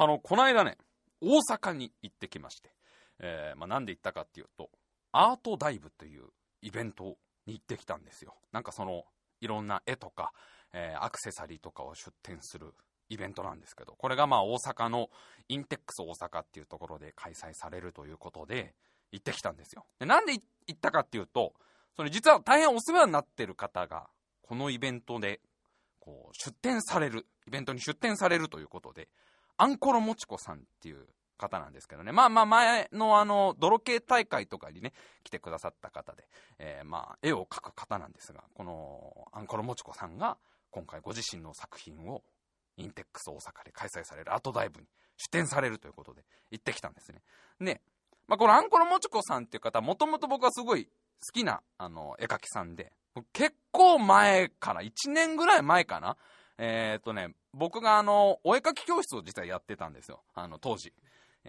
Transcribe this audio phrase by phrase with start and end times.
[0.00, 0.78] あの、この間ね、
[1.20, 2.70] 大阪に行ってきまして、
[3.18, 4.70] えー、まあ、なんで行ったかっていうと、
[5.10, 6.26] アートダイブという
[6.62, 8.36] イベントに行ってきたんですよ。
[8.52, 9.02] なんかその、
[9.40, 10.30] いろんな絵とか、
[10.72, 12.74] えー、アクセサリーとかを出展する
[13.08, 15.08] イベントなんですけど、これがまあ大阪の
[15.48, 18.74] インテックス大阪っていうところで開催されるということで、
[19.10, 19.86] 行ってきたんですよ。
[19.98, 20.42] でなんで行
[20.74, 21.54] ったかっていうと、
[21.96, 24.06] それ実は大変お世話になってる方が、
[24.42, 25.40] このイベントで、
[25.98, 29.08] こう、出展される、イベントに出展されるということで、
[29.58, 32.12] アンコロもちこさんっていう方なんですけどね。
[32.12, 34.92] まあまあ前のあの、泥系大会とかにね、
[35.24, 40.38] 来てくださった方で、えー、まあ、絵を描く方なんですが、このアンコロもちこさんが、
[40.70, 42.22] 今回ご自身の作品を、
[42.76, 47.22] インテックス大阪で開催されるアートダイブに出展されるということで、行ってきたんですね。
[47.60, 47.80] で、
[48.28, 50.90] まあ、このアンコロもちこさんっていう方、もともと僕はすごい好
[51.32, 52.92] きな、あの、絵描きさんで、
[53.32, 56.16] 結構前から、1年ぐらい前かな
[56.58, 60.20] えー、っとね、僕があの、お絵描き教室を実はやってたんですよ。
[60.34, 60.92] あの、当時。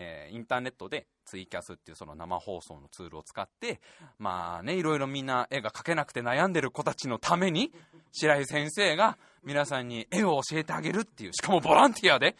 [0.02, 3.82] えー、インターネットでツイキャスっていうその生放送のツールを使って、
[4.18, 7.74] まあね、いろいろみんな絵が描けなくて悩んでる子たちのために、
[8.14, 12.36] 白井先生が皆さんに絵を教えてあげるっていう、しかもボランティアで、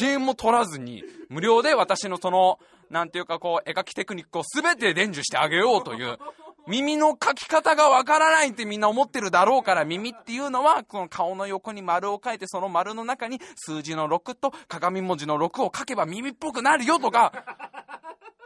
[0.00, 2.58] 1円も取らずに、無料で私のその、
[2.90, 6.18] なんていうかこう、絵描きテクニックを全て伝授してあげようという、
[6.70, 17.32] 耳の書き方がわからないってみんな思ってるだろうから耳っていうのはこの顔の横に丸を書いてその丸の中に数字の6と鏡文字の6を書けば耳っぽくなるよとか。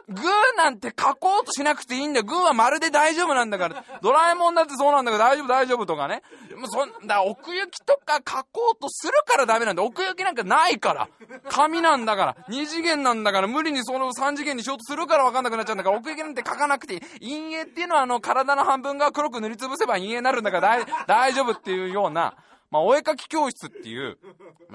[0.07, 2.25] グーなんて書こうとしなくていいんだよ。
[2.25, 3.83] グーはまるで大丈夫なんだから。
[4.01, 6.21] ドラえもんだってそうなんだから大丈夫大丈夫とかね。
[6.55, 9.83] もうそんだ、奥行きとか書こうとするからダメなんだ。
[9.83, 11.09] 奥行きなんかないから。
[11.49, 12.35] 紙なんだから。
[12.47, 13.47] 二次元なんだから。
[13.47, 15.97] 無理にその三次元にしようとするからわかんなくなっちゃうんだから。
[15.97, 17.01] 奥行きなんて書かなくていい。
[17.19, 22.35] 陰影っていうのはあの体の半分が黒く塗りつぶせば陰影になるんだから 大丈夫っていうような。
[22.71, 24.17] まあ、お絵かき教室っていう、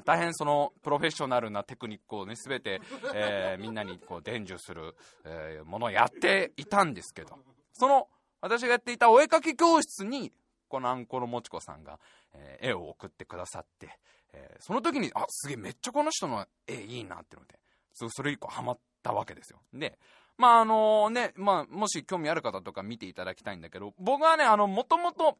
[0.05, 2.81] 大変そのプロフェッショナルなテクニックをね、すべて、
[3.15, 4.95] えー、みんなにこう伝授する、
[5.25, 7.39] えー、ものをやっていたんですけど、
[7.73, 8.09] その、
[8.41, 10.33] 私がやっていたお絵かき教室に、
[10.69, 11.99] このあんころもちこさんが、
[12.33, 13.99] えー、絵を送ってくださって、
[14.33, 17.59] えー、その時に、あ、すげえ、めっちゃこの人の絵いいなってので、
[17.93, 19.61] それ以降ハマったわけですよ。
[19.75, 19.99] で、
[20.39, 25.37] まああのね、まあもし興味ある方とか見ていただきたいんだけど、僕はね、あの、もともと、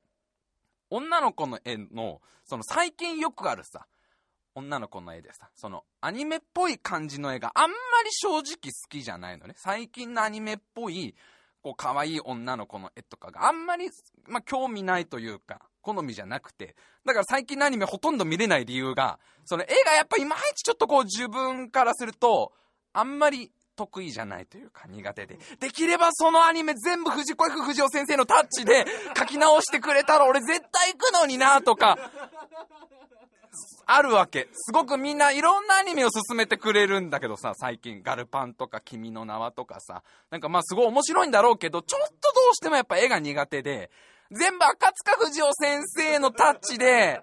[0.91, 3.87] 女の子の絵の、その最近よくあるさ、
[4.55, 9.55] 女の子の絵でさ、そのアニメっぽい感じの絵があんまり正直好きじゃないのね。
[9.57, 11.15] 最近のアニメっぽい、
[11.63, 13.91] こう可愛い女の子の絵とかがあんまり、
[14.27, 16.75] まあ、興味ないというか、好みじゃなくて、
[17.05, 22.53] だから最近のアニメほとんど見れない理由が、その絵がやっぱいまいちちょっとこう自分からすると、
[22.93, 25.39] あんまり得意じゃないというか苦手で。
[25.59, 28.85] できればそのアニメ全部藤子 F 不二雄先生のタッチで
[29.17, 31.97] 書き直してくれたら俺絶対行くのになとか、
[33.87, 34.49] あるわけ。
[34.53, 43.91] すごくみんないろんなアニメを勧めてくれるんだけどさ、最近ガルパンとか君の名はとかさ、なんかまあすごい面白いんだろうけど、ちょっとどうしてもやっぱ絵が苦手で、
[44.31, 47.23] 全部赤塚不二夫先生のタッチで、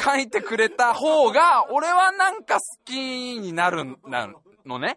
[0.00, 4.28] 書いてくれた方が、俺はなんか好きになる、な
[4.64, 4.96] のね。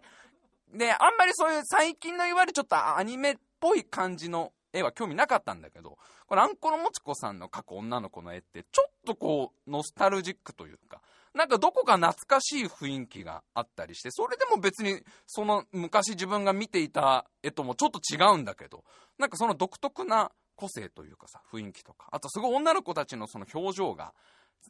[0.72, 11.02] で、あんまりそういう最近のいわゆるちょっとアニメっぽい感じの絵は興味なかったんだけど、これあんころもちこさんの描く女の子の絵ってちょっとこうノスタルジックというか、
[11.34, 18.84] なんかどこか懐かしい雰囲気があったりして、それでも別にその昔自分が見ていた絵ともちょっと違うんだけど、
[19.18, 24.14] なんかその独特な個性というかさ、雰囲気とか、あとすごい女の子たちのその表情が、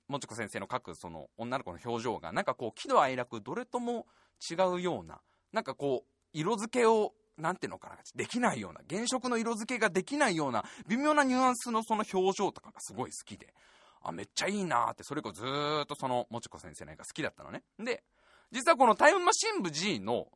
[0.09, 4.07] もちこ先生の描くその女の子の表情が、なんかこう喜怒哀楽どれとも
[4.51, 5.21] 違うような、
[5.53, 13.55] なんかこう、色付けを、なんていうのかな、できないような、原色の色付けができないような、微妙なニュアンスのその表情とかがすごい好きで、
[14.03, 17.63] あ、めっちゃいいなーって、それこそずーっとその、もちこ先生の絵が好きだったのね。
[17.79, 18.03] で、
[18.51, 20.29] 実はこのタイムマシン部 G の、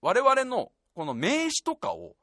[0.00, 2.16] 我々の、この名詞とかを、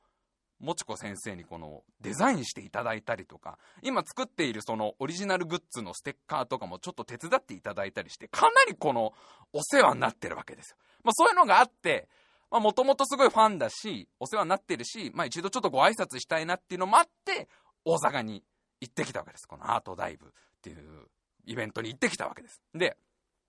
[0.59, 9.13] もちこ先生にこのデザインしていただいたりとか、今作っているそのオリジナルグッズのステッカーとかもちょっと手伝っていただいたりして、かなりこの
[9.53, 10.77] お世話になってるわけですよ。
[11.03, 12.07] まあそういうのがあって、
[12.51, 17.47] まあもともとすごいファンだし、お世話になってるし、まあ一度ちょっとご挨拶したいなっていうのもあって、
[17.85, 18.43] 大阪に
[18.81, 19.47] 行ってきたわけです。
[19.47, 20.29] このアートダイブっ
[20.61, 20.77] ていう
[21.45, 22.61] イベントに行ってきたわけです。
[22.75, 22.97] で、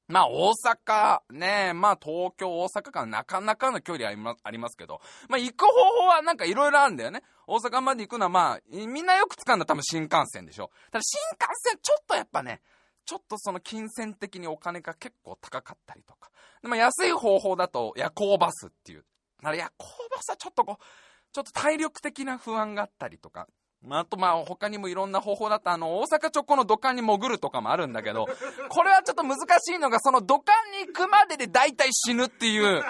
[0.08, 5.72] まあ大阪、ねまあ東京、大阪間なかなかの距離あり,、ま、ありますけど、まあ行く方
[6.02, 7.22] 法はなんかいろいろあるんだよね。
[7.46, 10.70] 大阪まで行くのはまあ、みんなよく使うのは多分新幹線でしょ。
[10.92, 12.60] ただ新幹線ちょっとやっぱね、
[13.04, 16.30] ちょっとその金銭的にお金が結構高かったりとか。
[16.62, 19.04] でも安い方法だと夜行バスっていう。
[19.42, 20.84] あれ夜行バスはちょっとこう、
[21.32, 23.48] ちょっと体力的な不安があったりとか。
[23.84, 28.28] まあとまあ他にもいろんな方法だったあの大阪直行の土管に潜るとかもあるんだけど、
[28.68, 32.84] これはちょっと難しいのがその土管に行くまでで大体死ぬっていう、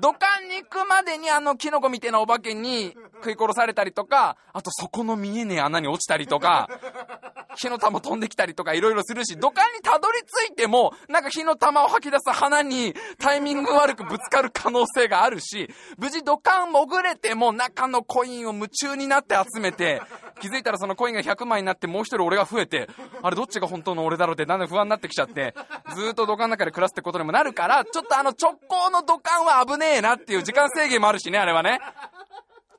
[0.00, 6.68] 土管に行くまでにあのキノコみたいなお化けに 食い殺されたりとか、あとそこの見えねえ穴に落ちたりとか、
[7.56, 20.00] 火の玉飛んできたりとかいろいろするし、土管にたどり着いても、なんか火の玉を吐き出す花にタイミング悪くぶつかる可能性があるし、無事土管潜れても中のコインを夢中になって集めて、
[20.40, 22.88] 気づいたらそのコインが100枚になってもう一人俺が増えて、
[23.22, 25.54] あれどっちが本当の俺だろうってだんだん不安になってきちゃって、
[25.96, 31.80] ずっと土管の中で暮らすってことにもなるから、ちょっとあの直行の土管は危ねえなっていう時間制限もあるしね、あれはね。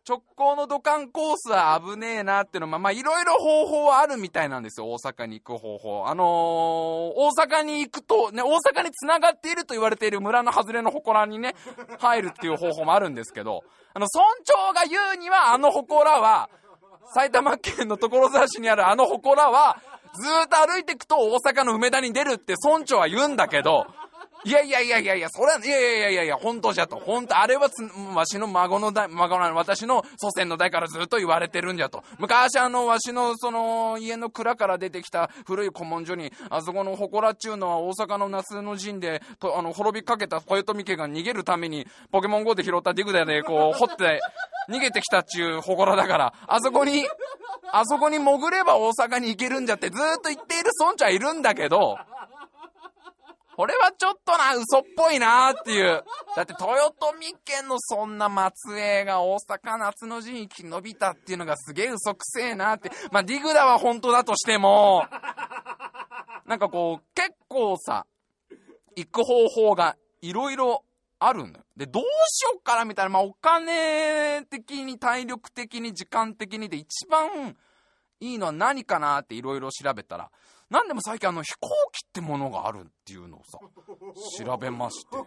[0.10, 6.08] 直行の土管コースは危ねえなっていうのは、まあ、いろいろ方法はあるみたいなんですよ、大阪に行く方法。
[6.08, 11.54] あのー、大阪に行くと、ね、大阪に繋がっていると言われている村の外れの祠にね、
[12.00, 13.64] 入るっていう方法もあるんですけど、
[13.94, 16.50] あの、村長が言うには、あの祠は、
[17.14, 19.78] 埼玉県の所沢市にあるあの祠は、
[20.16, 23.86] ずーっと歩いていくと大阪の梅田に出るって村長は言うんだけど、
[24.46, 26.96] いやいやいやいやいや、それは、いやいやいやいやいや、本当じゃと。
[26.98, 27.70] 本当、あれは、
[28.16, 32.04] わしの孫の代、孫の、私の祖先の代からずっと言われてるんじゃと。
[32.20, 44.22] 昔あの、わしの、その、家の蔵から出てきた古い古文書に、あそこの祠っちゅうのは大阪の夏の陣で、と、あの、滅びかけた豊臣家が逃げるために、ポケモン GO で拾ったディグダで、こう、掘って、
[44.70, 47.06] 逃げてきたっちゅう祠だから、あそこに、
[47.72, 51.98] あそこに潜れば大阪に行けるんじゃってずっと言っている村長はいるんだけど、
[53.60, 56.02] これはちょっとな、嘘っぽいなっていう。
[56.34, 62.90] だって豊臣家のそんな末裔が大阪夏の陣生き延びたっていうのがすげえ嘘くせえなって。
[63.12, 65.06] まあ、ディグダは本当だとしても、
[66.46, 68.06] なんかこう、結構さ、
[68.96, 70.86] 行く方法がいろいろ
[71.20, 71.66] あるんだよ。
[71.76, 77.58] で、どうしよっかなみたいな、まあ、お金的に、体力的に、時間的にで一番
[78.22, 80.32] いいのは何かなっていろいろ調べたら、
[80.70, 83.58] なんでも最近あの飛行機ってものがあるっていうのをさ、
[84.44, 85.18] 調べまして、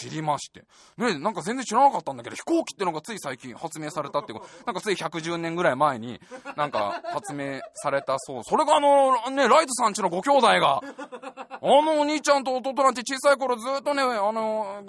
[0.00, 0.64] 知りまして。
[0.96, 6.20] ねなんか全然知らなかったんだけど、飛行機ってのがつい最近発明されたっていうなんかつい110年ぐらい前に、
[6.56, 8.44] なんか発明されたそう。
[8.44, 14.82] それがあの、ね、ライトさんちのご兄弟が、あのお兄ちゃんと弟なんて小さい頃ずっとね、あの、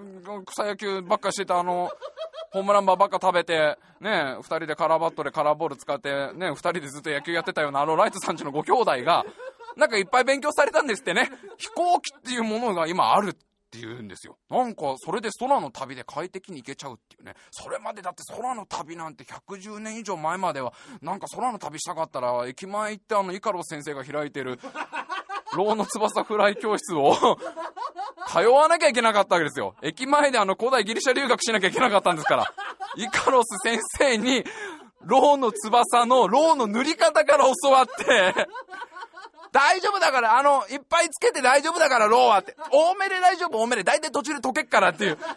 [0.46, 1.92] 草野球ばっかしてたあの、
[2.52, 9.26] ホームランバーばっか食べて、ね、二人でカラーバットでカラーボール使って、ね、二人でずっと野球やってたようなあのライトさんちのご兄弟が、
[9.78, 11.30] なんかいっぱい勉強されたんですってね。
[11.58, 14.38] 飛行機っていうものが今あるって言うんですよ。
[14.50, 17.36] なんか、それで空の旅で快適に行けちゃうっていうね。
[17.52, 24.60] それまでだって空の旅なんて110年以上前までは、なんか空の旅したかったら、駅前行ってあの、イカロス先生が開いてる、
[25.56, 27.38] ロウの翼フライ教室を
[28.28, 29.76] 通わなきゃいけなかったわけですよ。
[29.82, 32.46] 駅前であの、古代ギリシャ留学しなきゃいけなかったんですから。
[32.96, 34.44] イカロス先生に、
[35.02, 38.34] ロウの翼の、ロウの塗り方から教わって
[39.52, 42.56] 大丈夫だから、あの、いっぱいつけて大丈夫だから、ロウはって。
[42.72, 43.84] 多めで大丈夫、多めで。
[43.84, 45.18] 大体途中で溶けっからっていう。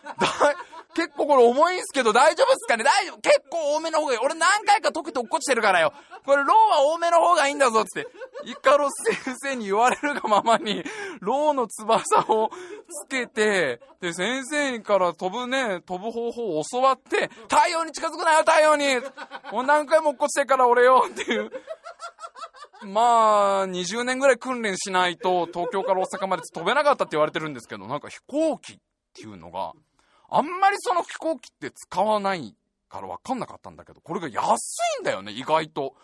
[0.94, 2.82] 結構これ重いんすけど大丈夫っすかね？
[2.82, 4.18] 大丈夫結構多めの方がいい。
[4.18, 5.92] 俺何回か溶けて落っこちてるからよ。
[6.26, 8.08] これローは多めの方がいいんだぞって。
[8.44, 10.82] イカロス先生に言われるがままに、
[11.20, 12.50] ローの翼を
[12.88, 18.96] つけて、で、先生から飛ぶね、飛ぶ方法を教わって、太陽に近づくなよ、太陽に
[19.52, 21.50] もう何回も落っこちてるから俺よっていう。
[22.82, 28.78] まあ、20年ぐらい訓練しないと東京から大阪まで飛べなかったって言われてるんですけど、なんか飛行機っ
[29.12, 29.72] ていうのが、
[30.30, 32.54] あんまりその飛行機って使わない
[32.88, 34.40] から分かんなかったんだけど、これが安
[34.98, 35.94] いんだよね、意外と。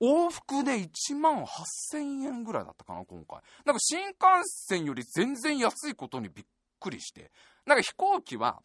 [0.00, 3.38] 往復で1万8000円ぐらいだったかな、今回。
[3.64, 6.46] なんか新幹線より全然安いことにびっ
[6.80, 7.30] くりして。
[7.66, 8.60] なんか飛行機は、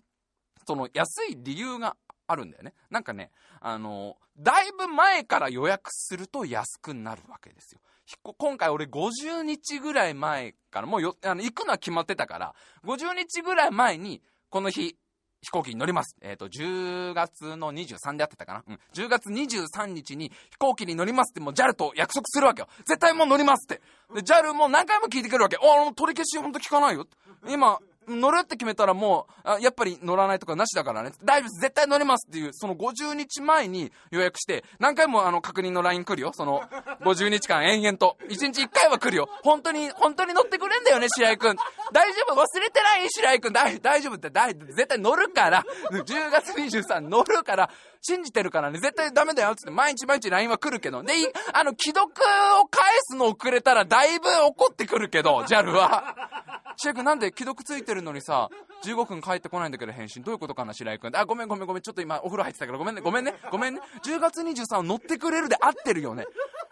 [0.66, 1.96] その安い理由が
[2.27, 2.74] あるんだよね。
[2.89, 7.79] なんかね、あの、だいぶ前から予約すると安くなるわけですよ。
[8.38, 12.55] 今回俺50日ぐらい前からもうよあの行くのは決まってたから
[12.86, 14.96] 50日ぐらい前にこの日
[15.41, 16.15] 飛行機に乗ります。
[16.22, 18.79] えっ、ー、と、10月の23でやってたかなうん。
[18.93, 22.67] 10月23日に飛行機に乗りますってもう JAL と約束するわけよ。
[22.86, 23.81] 絶対もう乗りますって。
[24.15, 25.57] で、JAL も何回も聞いてくるわけ。
[25.57, 25.60] あ、
[25.93, 27.05] 取り消しほんと聞かないよ。
[27.48, 31.12] 今、乗るって決めたらもう、あやっぱり乗らないとかなしだからね。
[31.24, 36.32] 大丈夫絶対乗れますっていう、その50日前に予約して、何回もあの確認の LINE 来るよ。
[36.34, 36.62] その、
[37.02, 38.18] 50日間延々と。
[38.30, 39.30] 1日1回は来るよ。
[39.44, 41.56] 本当に、本当に乗ってくれんだよね、白井くん。
[41.92, 42.36] 大丈夫？
[42.36, 43.10] 忘れてない？
[43.10, 43.54] 白井くん。
[43.54, 45.66] 大丈夫って大、絶対乗るから。
[45.92, 47.70] 10月23乗るから、
[48.01, 49.72] 信じてるからね、絶対ダメだよ、つって。
[49.72, 51.04] 毎日毎日 LINE は来るけど。
[51.04, 51.13] で、
[51.54, 52.10] あの、既読
[52.62, 56.16] を返すの遅れたらだいぶ怒ってくるけど、JAL は。
[56.80, 58.50] シェイクなんで既読ついてるのにさ、
[58.84, 61.12] 15分帰ってこないんだけど返信どういうことかな白井君。
[61.16, 61.82] あごめんごめんごめん。
[61.82, 62.77] ちょっと今お風呂入ってたから。
[62.77, 63.82] ごめんねごめんねごめんね。
[64.04, 66.25] 10月23乗ってくれるで合ってるよね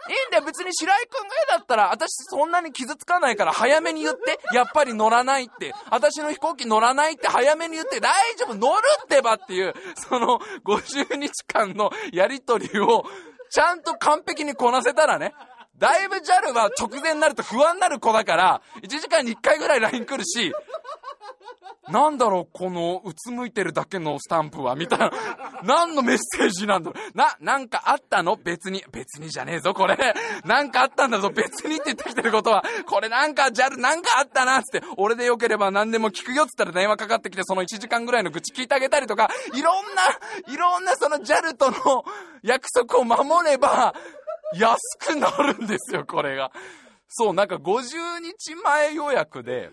[0.07, 0.43] いいんだよ。
[0.45, 5.73] 別に白井君が嫌だったら私そんなに傷つかないから早めに言ってやっぱり乗らないって。
[5.89, 13.03] 私の飛行機乗らないって早めに言って大丈夫乗るってばっていうその50日間のやりとりを
[13.49, 15.33] ちゃんと完璧にこなせたらね
[15.77, 20.53] だいぶ JAL は直前になると不安になる子だから、1時間に1回ぐらい LINE 来るし、
[21.89, 25.11] なんだろう、この、うつむいてるだけのスタンプは、みたいな。
[25.63, 27.17] 何のメッセージなんだろう。
[27.17, 28.35] な、なんかあったの？
[28.37, 28.83] 別に。
[28.91, 29.97] 別にじゃねえぞ、これ。
[30.45, 32.63] なんかあったんだぞ、別にって言ってきてることは。
[32.87, 34.87] これなんか、JAL なんかあったな、つって。
[34.97, 42.03] 俺でよければ何でも聞くよ、つったら電話かかってきて、その1時間ぐらいの愚痴聞いてあげたりとか、いろんな、いろんなその JAL との
[42.41, 43.93] 約束を守れば、
[44.53, 46.51] 安くなるんですよ、これが。
[47.07, 49.69] そう、なんか50日前予約で、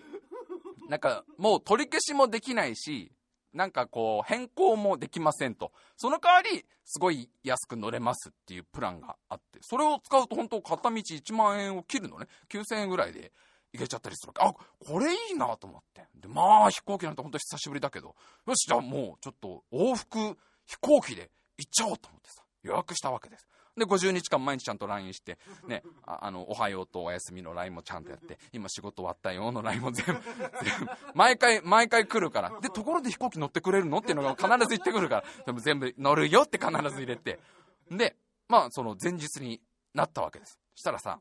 [0.93, 3.11] なんかもう取り消しもできないし、
[3.51, 5.71] なんかこう変更もできませんと。
[5.97, 12.27] その代わり、すごい安く乗れますっていうプランがあって、それを使うと本当片道1万円を切るのね。
[12.47, 13.31] 9000円ぐらいで
[13.71, 14.59] 行けちゃったりするわけ。
[14.59, 16.05] あ、これいいなと思って。
[16.13, 23.47] で、まあ飛行機なんて本当久しぶりだけど、よし、じゃあもうちょっと往復飛行機で行っちゃおうと思ってさ、予約したわけです。
[23.77, 25.37] で、50日間毎日ちゃんと LINE して、
[25.67, 32.51] ね、ああの、おはようとお休みの LINE もちゃんとやって、今仕事終わったよの LINE も全部、全部、毎回、毎回来るから。
[32.61, 37.39] で、ところで飛行機乗ってくれるのっていうのが必ず言ってくるから、でも全部乗るよって必ず入れて。
[37.89, 38.15] で、
[38.47, 39.59] まあ、その前日に
[39.93, 40.59] なったわけです。
[40.75, 41.19] したらさ、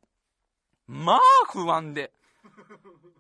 [0.87, 2.13] まあ不安で。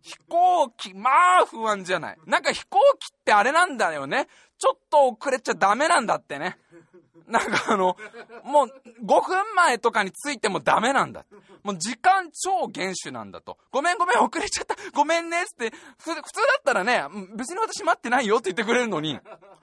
[0.02, 1.10] 飛行機、ま
[1.42, 2.18] あ不安じゃない。
[2.26, 4.28] なんか飛行機ってあれなんだよね。
[4.58, 6.58] ちょっと遅れちゃダメなんだってね。
[7.28, 7.96] なんかあの、
[8.44, 8.68] もう
[9.04, 11.24] 5分前とかに着いてもダメなんだ。
[11.62, 13.58] もう時間超厳守なんだと。
[13.70, 14.76] ごめんごめん遅れちゃった。
[14.92, 16.22] ごめんねって、普通だ
[16.58, 17.04] ったらね、
[17.36, 19.18] 別に私待ってないよって言ってくれるのに、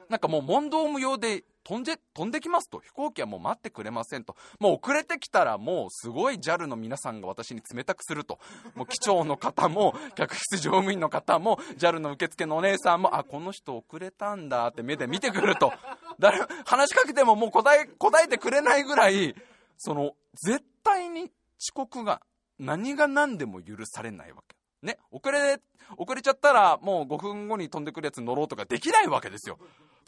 [0.08, 2.80] なんかもう問答無用で飛んで、飛んできますと。
[2.80, 4.36] 飛行機はもう待ってくれませんと。
[4.60, 8.40] もう遅れてきたらもうすごい JAL の皆さんが私に冷たくすると。
[8.76, 15.74] もう機長の方も、客室乗務員の方も、JAL の受付のお姉さんも、あ、この人遅れたんだって目で見てくると。
[16.20, 19.36] 誰、話しかけてももう答え、答えてくれないぐらい、
[19.78, 22.22] その、絶対に遅刻が
[22.58, 24.56] 何が何でも許されないわけ。
[24.82, 25.60] ね、遅れ、
[25.98, 29.58] 遅れちゃったらもう5分後に飛んでくるやつ乗ろうとかできないわけですよ。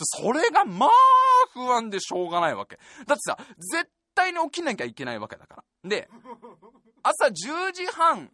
[0.05, 0.89] それがまあ
[1.53, 2.77] 不安でしょうがないわけ。
[3.05, 5.89] だってさ、絶対に起きなきゃいけないわけだから。
[5.89, 6.09] で、
[7.03, 8.31] 朝10時半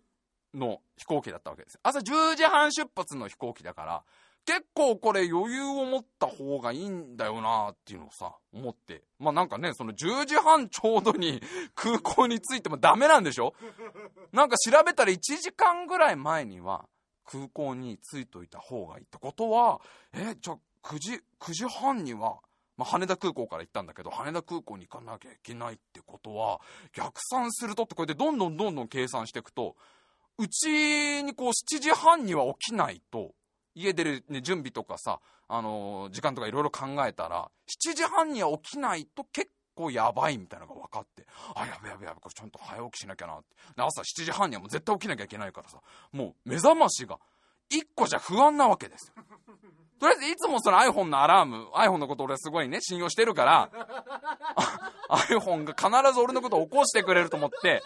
[0.53, 1.79] の飛行機だったわけです。
[1.83, 4.03] 朝10時半出発の飛行機だから、
[4.45, 9.03] 結構これ余裕を持った方がいいんだよなっていうのをさ、思って。
[9.19, 11.41] まあなんかね、その10時半ちょうどに
[11.75, 13.53] 空港に着いてもダメなんでしょ？
[14.31, 16.85] なんか調べたら1時間ぐらい前には
[17.25, 19.81] 空港に着いといた方がいいってことは、
[20.13, 22.37] え、じゃあ9時、9時半には、
[22.77, 26.61] まあ、羽田空港から行ったんだけど、羽田空港に行かなきゃいけないってことは、
[26.93, 29.75] 逆算するとってこうやってどんどんどんどん計算していくと、
[30.37, 33.33] うちにこう7時半には起きないと、
[33.75, 41.25] 家出る、ね、準備とかさ、あのー、時間とかいろいろ考えたら、7時半には起きないと結構やばいみたいなのが分かって、
[41.55, 43.45] あ、やべやべやべ、これちゃんと早起きしなきゃなって。
[43.75, 45.79] 朝7時半にはもう絶対起きなきゃいけないからさ、
[46.11, 47.19] もう目覚ましが
[47.71, 49.23] 1個じゃ不安なわけですよ。
[49.99, 53.69] とりあえずいつもその iPhone のアラーム、iPhone のこと俺すごいね、信用してるから、
[55.09, 57.81] iPhone が必ず俺のことを起こしてくれると思って、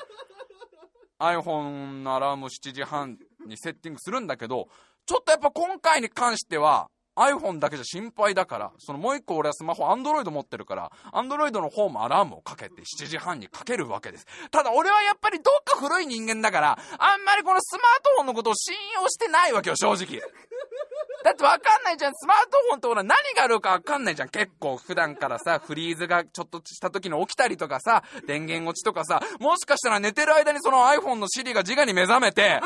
[1.19, 4.67] iPhone のアラーム7時半にセッティングするんだけど、
[5.05, 14.25] ちょっとやっぱ今回に関しては、iPhone だけじゃ心配だから、そのもう一個俺はスマホ Android 持ってるから、Android の方もアラームをかけて7時半にかけるわけです。
[14.49, 20.21] ただ俺はやっぱりどっか古い人間だから、あんまりこのスマートフォンのことを信用してないわけよ、正直。
[21.23, 22.13] だってわかんないじゃん。
[22.15, 24.29] スマートフォンってほら何があるかわかんないじゃん。
[24.29, 32.59] 結構普段からさ、フリーズがちょっとした時に起きたりとかさ、電源落ちとかさ、もしかしたら寝てる間にその iPhone の Siri が自我に目覚めて、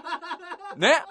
[0.76, 1.04] ね？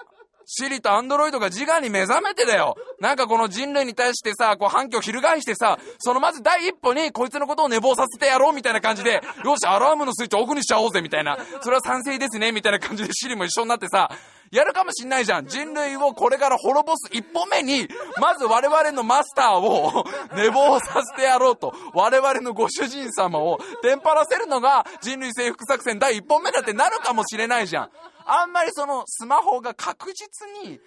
[0.46, 2.76] シリとアンドロイドが自我に目覚めてだよ。
[3.00, 14.10] なんかこの人類に対してさ、こう反響を翻してさ、そのまず第一歩にこいつのことを寝坊させてやろうみたいな感じで、よし、アラームのスイッチオフにしちゃおうぜみたいな、それは賛成ですねみたいな感じでシリも一緒になってさ、
[14.50, 15.46] やるかもしんないじゃん。
[15.46, 17.88] 人類をこれから滅ぼす一歩目に、
[18.20, 20.04] まず我々のマスターを
[20.36, 27.90] 寝坊させてやろうと、我々のご主人様をテンパらせるのが人類征服作戦第一本目だってなるかもしれないじゃん。
[28.26, 30.80] あんまりそのスマホが確実に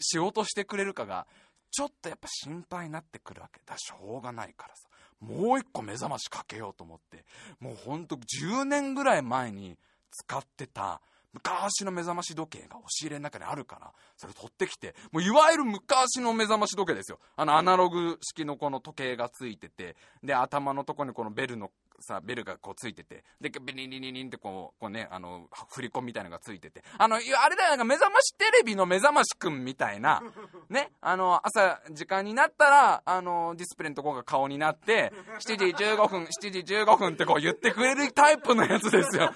[0.00, 1.26] 仕事してくれるかが、
[1.70, 3.76] ちょっとやっぱ心配になってくるわけだ。
[3.76, 4.88] しょうがないからさ。
[5.20, 7.24] もう一個目覚ましかけようと思って、
[7.60, 9.78] もうほんと10年ぐらい前に
[10.10, 11.00] 使ってた
[11.36, 17.18] 昔の目覚まし時計が押し入れの中にあるから、それ取ってきて、もういわゆる昔の目覚まし時計ですよ。
[17.36, 30.22] あのアナログ式のこの時計がついてて、で、頭のとこにこのベルのさ、ベルがこうついてて、で、ビリリリリンってこう、こうね、あの、振り子みたいなのがついてて、あの、あれだよ、な目覚ましテレビの目覚ましくんみたいな、
[30.68, 39.32] ね、あの、朝時間になったら、あの、ディスプレイのとこが顔になって、7時15分、7時15分ってこう言ってくれるタイプのやつですよ。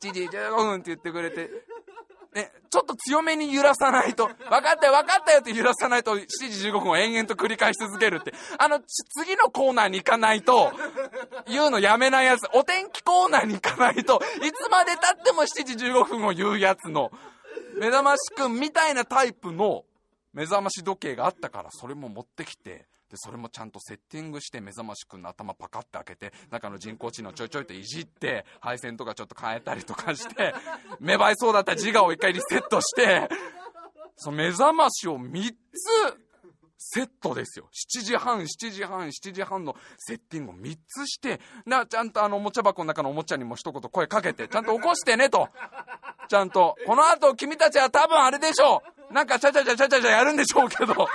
[0.00, 1.50] 7時15分って言ってくれて、
[2.34, 8.34] ね、ちょっと強めに揺らさないと、分かったよ分かったよって揺らさないと7時15分を延々と繰り返し続けるって。
[8.58, 10.70] あの、次のコーナーに行かないと、
[11.48, 12.46] 言うのやめないやつ。
[12.52, 17.10] お天気コーナーに行かないと、いつまで経っても7時15分を言うやつの、
[17.78, 19.84] 目覚ましくんみたいなタイプの
[20.34, 30.54] 目覚まし時計があったから、それも持ってきて、で、それもちゃんとセッティングして、目覚ましくんの頭パカって開けて、中の人工知能ちょいちょいといじって、配線とかちょっと変えたりとかして、
[30.98, 33.28] 芽生えそうだった自我を一回リセットして、
[34.16, 35.56] その目覚ましを3つ、
[36.78, 37.68] セットですよ。
[37.72, 45.48] 7時半、7時半、7時半のセッティングを3つして、な、ちゃんとあの、おもちゃ箱の中のおもちゃにも一言声かけて、ちゃんと起こしてねと。
[46.28, 49.14] ちゃんと、この後君たちは多分あれでしょう。
[49.14, 51.08] なんかちゃちゃちゃちゃちゃちゃやるんでしょうけど。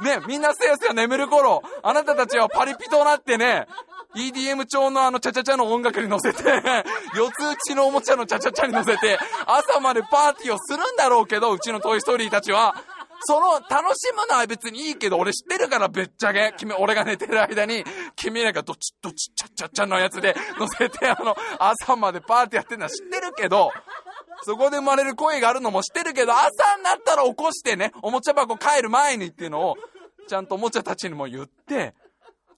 [0.00, 3.66] ね、みんなせやせや眠る頃、あなたたちはパリピとなってね、
[4.14, 6.42] EDM 調のあのチャチャチャの音楽に乗せて、
[7.14, 12.74] 四つ打ちのおもちゃのチャチャチャに乗せて、朝までパーティーをするんだろうけど、うちのトイストーリーたちは、
[13.20, 16.54] その、楽しむのは別にいいけど、俺知ってるから、べっちゃけ。
[16.56, 17.84] 君、俺が寝てる間に、
[18.14, 23.72] 君なんかドチッドチッチャッチャッチャのやつで乗せて、あの、朝までパーティーやってるのは知ってるけど、
[24.42, 29.76] そこで生まれる声があるのも知ってるけど、朝になったら起こしてね、おもちゃ箱帰る前にっていうのを、
[30.28, 31.94] ちゃんとおもちゃたちにも言って、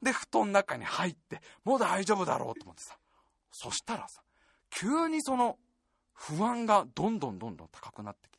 [0.02, 2.96] で、布団の中に入って、もう大丈夫だろうと思ってさ。
[3.50, 4.22] そしたらさ、
[4.70, 5.58] 急にその、
[6.14, 8.38] 不安がどんどんどんどん高くなってきて、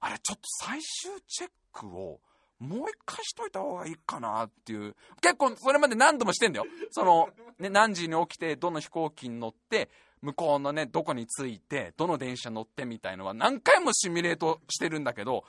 [0.00, 2.20] あれ、ちょっと最終チェックを、
[2.58, 4.94] もう一回しといた方がいいかなっていう。
[5.20, 6.66] 結構、それまで何度もしてんだよ。
[6.90, 7.28] その、
[7.58, 9.90] ね、何時に起きて、どの飛行機に乗って、
[10.24, 15.44] 向こうのね、どこに着いて、どの電車乗ってみたいのは何回もシミュレートしてるんだけど、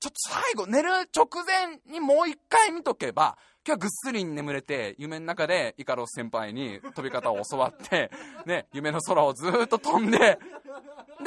[0.00, 8.10] ちょっと最後、寝る直前にもう一回見とけば、今日はぐっすり眠れて、夢の中でイカロス先輩に飛び方を教わって、
[8.46, 10.38] ね、夢の空をずっと飛んで、で、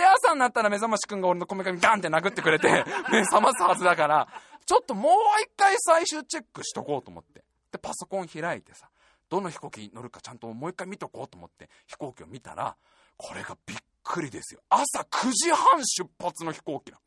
[0.06, 4.28] 朝になったら目覚ましくんが俺のこめかみガンって殴ってくれて、目覚ますはずだから、
[4.66, 7.44] ちょっともう一回最終チェックしとこうと思って。
[7.72, 8.90] で、パソコン開いてさ、
[9.32, 12.76] どの飛行機に乗るかちゃんともう一回見とこうと思って、飛行機を見たら、
[13.22, 14.62] これがびっくりですよ。
[14.68, 17.02] 朝9時半出発の飛行機なの。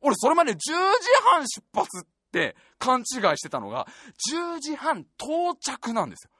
[0.00, 0.62] 俺それまで10時
[1.30, 3.04] 半出発って勘違い
[3.36, 3.86] してたのが、
[4.32, 6.30] 10時半到着なんですよ。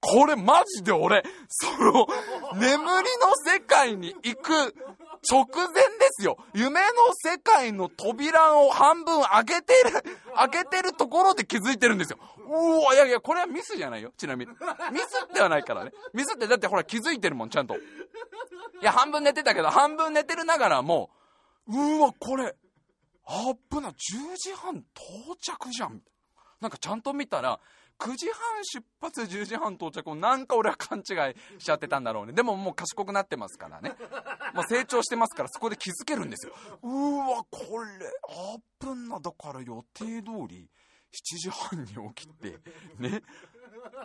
[0.00, 2.06] これマジで俺、その、
[2.54, 4.52] 眠りの世界に行く
[5.28, 6.38] 直前ですよ。
[6.54, 6.86] 夢の
[7.24, 9.90] 世界の扉を半分開けてる、
[10.36, 12.18] 開けてるところで気づいてるんですよ。
[12.48, 14.12] うわ、いやいや、これはミスじゃないよ。
[14.16, 14.52] ちなみに。
[14.52, 15.90] ミスってはないからね。
[16.14, 17.76] ミスってだってほら気づいてるもん、ちゃんと。
[18.80, 21.10] いや、半分寝てたけど、半分寝てるながらも、
[21.66, 22.54] ううわ、これ、
[23.26, 23.94] あっぶな、10
[24.36, 26.00] 時半到着じゃん。
[26.60, 27.60] なんかちゃんと見たら、
[27.98, 32.32] 9時半出発10時半到着をなんか俺は勘違いしちゃってたんだろうね。
[32.32, 33.94] でももう賢くなってますからね。
[34.54, 36.54] もう成長してますからそこで気づけるんですよ。
[36.82, 37.88] うわ、これ、
[38.52, 40.70] あっぶな、だから予定通り
[41.12, 42.58] 7時半に起きて、
[42.98, 43.22] ね。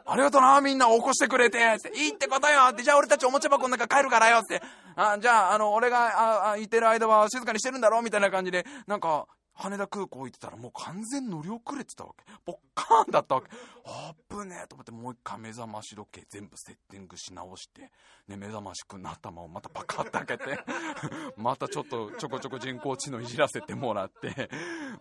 [0.06, 2.70] ありがとな、みんな起こしてくれて、っていいってことよ。
[2.72, 4.40] って、じゃあ俺たちおもちゃ箱の中帰るからよ。
[4.40, 4.62] って、
[4.96, 12.24] あじゃあ、あの、俺が、あ、あいてる間は静かにしてるんだろみたいな感じで、なんか、羽田空港行ってたらもう完全乗り遅れてたわけ。
[12.46, 13.50] ポッカーンだったわけ。
[13.86, 17.92] あぶねえと思ってもう一回目覚まし時計全部セッティングし直して、
[18.28, 20.60] ね、目覚ましくんの頭をまたパカッと開けて、
[21.38, 24.50] またちょっとちょこちょこ人工知能いじらせてもらって、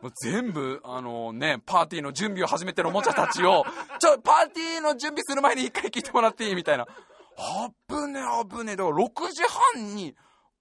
[0.02, 3.64] もう全部、あのね、パーティーの準備を始めてるおもちゃたちを、
[3.98, 6.86] ちょ、パーティーの準備する前に一回聞いてもらっていいみたいな。
[7.38, 8.76] あぶねえあぶねえ。
[8.76, 9.42] だから6時
[9.74, 10.14] 半に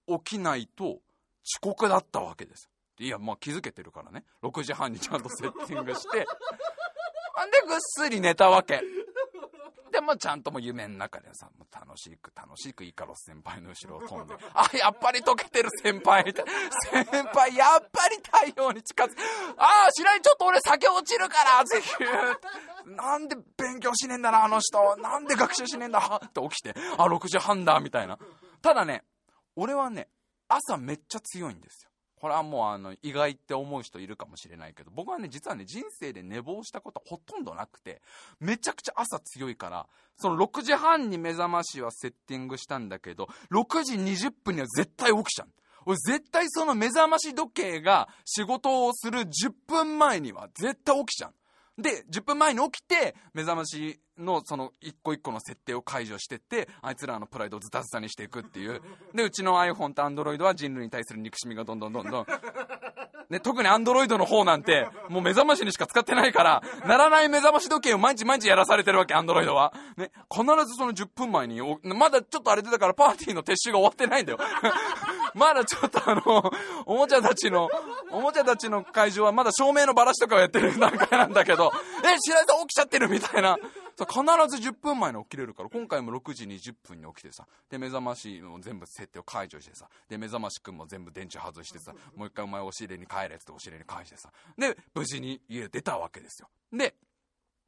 [0.08, 1.02] 起きないと遅
[1.62, 2.71] 刻だったわけです。
[3.00, 4.26] いや、まあ気づけてるからね。
[4.44, 6.28] 6時半にちゃんとセッティングして。
[7.34, 8.82] ほんで、ぐっすり寝たわけ。
[9.92, 16.52] でもちゃんとも夢の中でさ、もう楽しく楽しくイカロス先輩の後ろを飛んで、あ、やっぱり溶けてる先輩みたいな。
[17.06, 19.16] 先輩、やっぱり太陽に近づく。
[19.58, 21.92] ああ、白井ちょっと俺酒落ちるから、ぜひ。
[22.86, 24.96] なんで勉強しねえんだな、あの人。
[24.98, 28.18] なんで学習しねえんだって起きて、あ、6時半だ、みたいな。
[28.62, 29.04] ただね、
[29.58, 30.08] 俺はね、
[30.48, 31.91] 朝めっちゃ強いんですよ。
[32.22, 38.00] これはもうあの意外って思う人いるかもしれないけど僕はね実はね人生で寝坊したことほとんどなくて
[38.40, 45.48] めちゃくちゃ朝強いからその6時半に目覚ましはセッティングしたんだけど6時20分には絶対起きちゃう
[45.88, 51.34] 俺絶対その目覚まし時計が仕事をする10分前には絶対起きちゃう。
[51.82, 58.82] で、10分前に起きて、目覚ましのその一個一個の設定を解除してって、あいつらのプライドをズタズタにしていくっていう。
[59.14, 62.26] で、うちの iPhone と Android は人類に対する憎しみがどんどんどんどん。
[63.32, 69.74] ね、特に Android の方なんて、もう目覚ましにしか使ってないから、ならない目覚まし時計を毎日毎日やらされてるわけ、Android は。
[69.96, 74.40] ね、必ずその10分前に、まだちょっとあれ出たからパーティーの撤収が終わってないんだよ。
[75.34, 76.52] まだちょっとあの、
[76.86, 77.70] おもちゃたちの、
[78.12, 81.72] おもちゃたちの会場はまだ照明のバラシとかをやってる段階なんだけど、
[82.04, 83.58] え、白井さん起きちゃってるみたいな。
[83.98, 96.50] 必ず10分前に起きれるから、今回も6時20分に起きてさ、で、目覚ましも全部設定を解除してさ、で、目覚ましくんも全部電池外してさ、もう一回お前押し入れに帰れって押し入れに返してさ、で、無事に家出たわけですよ。
[96.72, 96.96] で、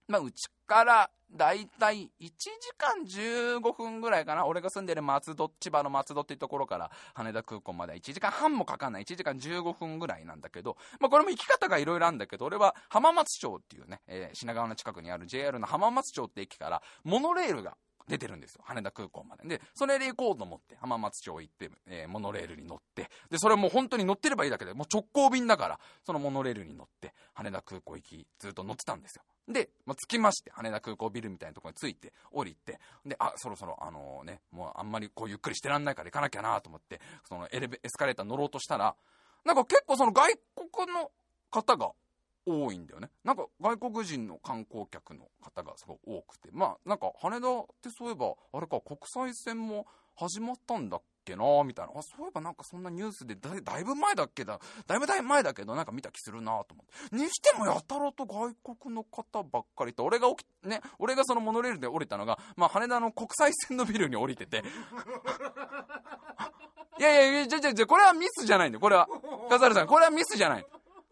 [0.07, 4.45] まあ、うちからだいたい1時間15分ぐらいかな。
[4.45, 9.03] 俺が住んでる松戸、千葉の松戸っていうところから羽田空港まで1時間半もかかんない。
[9.03, 18.61] 1時間15分ぐらいなんだけど、まあこれも行き方がいろいろあるんだけど、俺は浜松町っていうね、えー、品川の近くにある JR の浜松町って駅からモノレールが出てるんですよ。
[18.65, 19.47] 羽田空港まで。
[19.47, 29.23] で、それで行こうと思って、浜松町行って、えー、モノレールに乗って、で、それも本当に乗ってればいいだけで、もう直行便だから、そのモノレールに乗って、羽田空港行き、ずっと乗ってたんですよ。
[29.47, 38.95] で、まあ、着きまして、羽田空港ビルみたいなところに着いて、降りて、で、あ、そろそろ、あのー、ね、もうあんまりこうゆっくりしてらんないから行かなきゃなと思って、そのエレベ、エスカレーター乗ろうとしたら、
[39.43, 41.11] なんか結構その外国の
[41.51, 41.91] 方が
[42.45, 43.09] 多いんだよね。
[43.23, 46.49] なんか外国人の観光客の方がすごい多くて。
[46.51, 51.91] まあなんか羽田ってそういえば、あれか国際線も始まったんだっけなみたいな。
[51.97, 57.15] あ、そういえばなんかそんなニュースでだだいぶ前だっけだ、だいぶだいぶ前だけどなんか見た気するなと思って。
[57.15, 64.63] にしてもやたらと外国の方ばっかりと、俺が起き、ね、俺がそのモノレールで降りたのが、まあ羽田の国際線のビルに降りてて。
[66.99, 69.07] い やいやいや、じゃじゃじゃ、これはミスじゃないんだよ、これは。
[69.49, 70.65] 笠原さん、これはミスじゃない。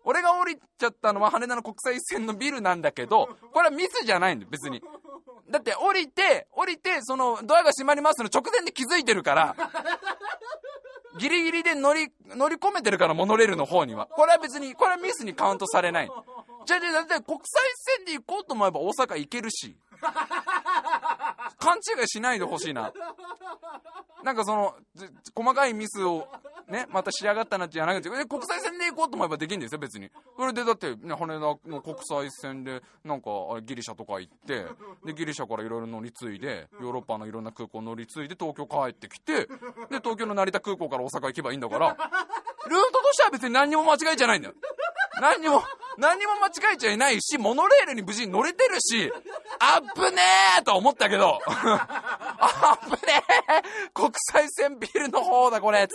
[0.03, 4.81] 俺が降りちゃったのは羽田の国際線のビルなんだけど、これはミスじゃないんだよ、別に。
[5.49, 9.55] だって降りて、降りて、そのドアが閉まりますの直前で気づいてるから、
[11.17, 14.07] ギリギリで乗り、乗り込めてるから、モノレールの方には。
[14.07, 16.11] これは別に、これはミスにカウントされない。
[16.65, 17.63] じゃあ、じゃ、だって国際
[17.97, 19.75] 線で行こうと思えば大阪行けるし。
[21.59, 22.91] 勘違いしないでほしいな。
[24.23, 24.75] なんかその、
[25.35, 26.27] 細かいミスを
[26.71, 30.09] ね、また仕上がったなってじゃなくて、国際線で行こうと思えばできるんですよ、別に。
[30.37, 33.29] それでだって、ね、羽田の国際線で、なんか、
[33.61, 34.65] ギリシャとか行って、
[35.05, 44.55] で、ギリシャからいろいろ乗り継いで、ヨーロッパのいろんな空港乗り継いで、東京帰ってきて、で、東京の成田空港から大阪行けばいいんだから、ルートとしては別に何にも間違いじゃないんだよ。
[45.19, 45.63] 何にも、
[45.97, 49.11] 何にも間違えちゃいないし、モノレールに無事に乗れてるし、
[49.59, 55.87] あっぶねーと思ったけど、あっぶねー国際線ビルの方だこれ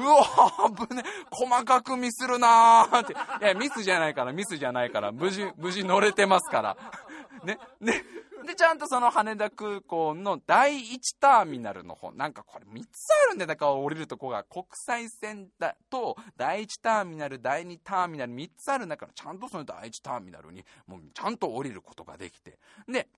[0.00, 3.12] うわーぶね細かくミスるなーって。
[3.12, 6.76] いや、ミスじゃないから、ミスじゃないから、無事、無事乗れてますから。
[7.44, 8.04] ね、ね。
[8.46, 13.46] で、ちゃんとその羽田空港の第1ターミナルの方、なんかこれ3つあるんだよ。
[13.48, 22.58] だから降りるとこが国際線だと、第1ターミナル、第2ターミナル3つあるんだから、ちゃんとその第1ターミナルに、もうちゃんと降りることができて。
[22.88, 23.08] で、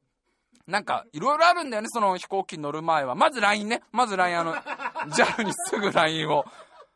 [0.66, 3.14] なんか、いろいろあるんだよね、その飛行機に乗る前は。
[3.14, 3.82] まず LINE ね。
[3.90, 4.54] まず LINE、あの、
[5.10, 6.44] JAL にすぐ LINE を。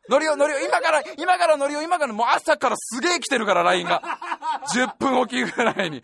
[0.08, 4.02] 乗りよ、乗りよ、今から、今から乗りよ、今から、もう朝からすげえ来てるから、LINE が。
[4.74, 6.02] 10分おきぐらいに。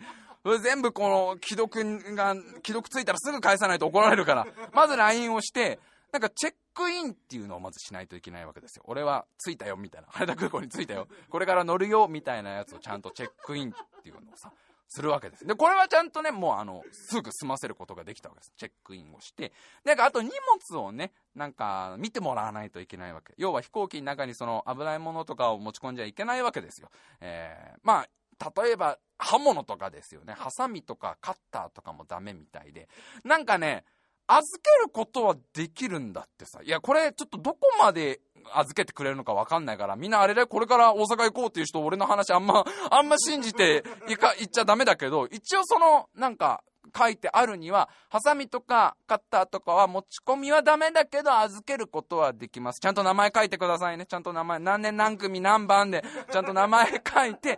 [0.61, 4.47] 全部この、既読が、既読ついたらすぐ返さないと怒られるから。
[4.73, 5.79] まず LINE をして、
[6.11, 8.83] なんかチェックインっていうのをまずしないといけないわけですよ。
[8.87, 10.07] 俺は着いたよ、みたいな。
[10.11, 11.07] 羽田空港に着いたよ。
[11.29, 14.51] これから乗るよ、みたいなやつをちゃんとチェックインっていうのをさ、
[14.93, 15.47] するわけです。
[15.47, 18.53] で、これはちゃんとね、もうあの、すぐ済ませることができたわけです。
[18.55, 19.51] チェックインをして。
[19.83, 20.29] なんかあと荷
[20.69, 23.33] 物をね、なんか見てもらわないといけないわけ。
[23.37, 26.91] 要は飛行機の中にその危ないものとかを持ち込んじゃいけないわけですよ。
[27.21, 30.33] えー、まあ、例えば刃物とかですよね。
[30.33, 32.87] ハサミとかカッターとかもダメみたいで。
[33.23, 33.85] なんかね、
[34.27, 36.61] 預けることはできるんだってさ。
[36.63, 38.21] いや、これちょっとどこまで
[38.53, 46.63] 預けてくれるのかわかんないから、みんなあれでこれから大阪行こうっていう人、俺の話あんま、 あんま信じていか、行っちゃダメだけど、一応その、なんか、
[46.95, 52.79] 書いてあるには、ハサミとかカッターとかは持ち込みはダメだけど預けることはできます。
[52.79, 54.05] ちゃんと名前書いてくださいね。
[54.05, 57.57] ちゃんと名前、何年何組何番で、ちゃんと名前書いて、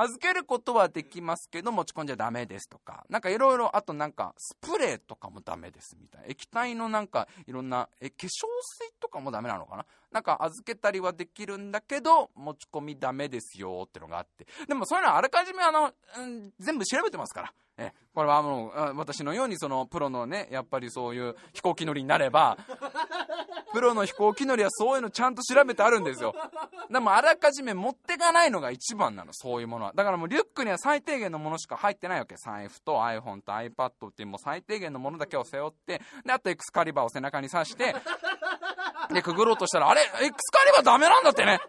[0.00, 6.26] 預けることはできますけど持ち込んじゃダメですとか、なんかいろいろ、あとなんかスプレーとかもダメですみたいな。
[6.28, 14.46] 液体のなんかいろんな、え、化粧水とかもダメなのかななんか預けたりはできるんだけど、持ち込みダメですよってのがあって。
[14.66, 17.52] でもそういうのはあらかじめあの、うん、全部調べてますから。
[17.76, 22.56] え、これはもう、私のようにそのプロのね、やっぱりそういう飛行機乗りになれば、
[23.72, 26.32] プロの飛行機乗りはそういうのちゃんと調べてあるんですよ。
[26.90, 29.92] でもあらかじめ持ってかないのが一番なの、そういうものは。
[29.94, 32.36] だからもうリュックには最低限のものしか入ってないわけ。
[32.36, 37.94] 財布と iPhone と iPad っていうもう最低限のものだけを背負って、で、あとエクスカリバーを背中に刺して、
[39.12, 41.60] で、くぐろうとしたら、あれエクスカリバーダメなんだってね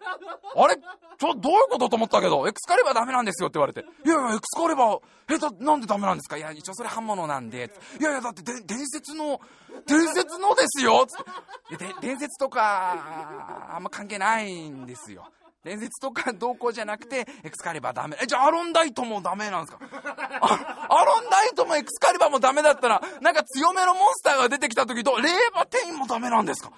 [0.56, 3.82] あれちょ、どういうことと思ったけど、エクスカリバーダメなんですよって言われて。
[3.82, 5.00] いやいや、エクスカリバー、
[5.34, 6.38] え、だ、なんでダメなんですか？
[6.38, 7.72] いや、一応それ刃物なんで。
[8.00, 9.40] いやいや、だってで、伝説の、
[9.88, 11.86] 伝説のですよつって。
[11.86, 15.26] で、伝説とか、あんま関係ないんですよ。
[15.64, 18.18] 伝説とか同行じゃなくて、エクスカリバーダメ。
[18.22, 19.84] え、じゃあアロンダイトもダメなんですか？
[19.84, 26.72] アロンダイトもエクスカリバーもダメだったら、なんか強めのモンスターが出てきた時と、レーバーテインもダメなんですか？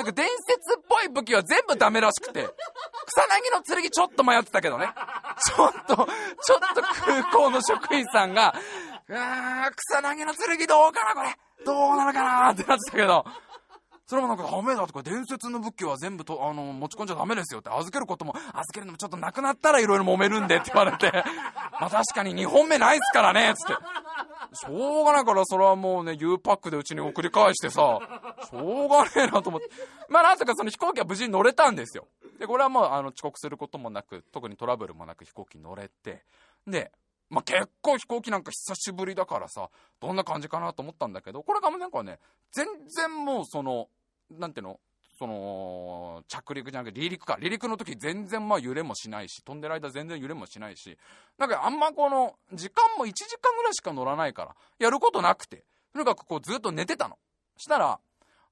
[0.00, 2.48] なんか伝説っぽい武器は全部ダメらしくて、
[3.06, 4.88] 草薙の剣ちょっと迷ってたけどね。
[5.44, 6.06] ちょっと、ちょっ
[6.74, 8.54] と空港の職員さんが、
[9.08, 11.36] うわ草薙の剣どうかなこれ。
[11.66, 13.26] どうなのかなってなってたけど、
[14.06, 21.12] それもなんかダメだとか、伝説の武器は全部と、あの、持ち込んじゃダメですよって、預けることも、預けるのもちょっとなくなったらいろいろ揉めるんでって言われて、
[21.78, 23.82] まあ確かに2本目ないっすからね、つって。
[24.52, 27.98] しょうがないから、それはもうね、U パックでうちに送り返してさ、
[28.50, 29.68] しょうがねえなと思って。
[30.08, 32.08] まあなんとかその飛行機は無事に乗れたんですよ。
[32.38, 36.24] で、これはもうあの遅刻することもなく、特にトラブルもなく飛行機乗れて、
[36.66, 36.92] で、
[37.28, 42.18] まあ、結構飛行機なんか久しぶりだからさ、どんな感じかなと思ったんだけど、これがもうなんかね、
[42.50, 43.88] 全然もうその、
[44.30, 44.80] なんていうの
[45.20, 47.34] その、着陸じゃなくて離陸か。
[47.34, 50.96] 離陸の時全然まあ揺れもしないし、飛んでる間全然揺れもしないし、
[51.36, 57.18] なんかあんまこの、時間も1時間ぐらいしか乗らないから、やることなくて、とにかくこうずっと寝てたの。
[57.58, 58.00] したら、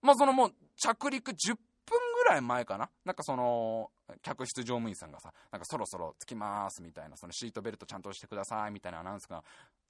[0.03, 2.91] まあそのもう着陸10分ぐらい前かな。
[3.07, 9.43] なんかその、客室乗務員さんがさ、なんかそろそろ着きますみたいな、そのシートベルトちゃんとしてくださいみたいなアナウンスが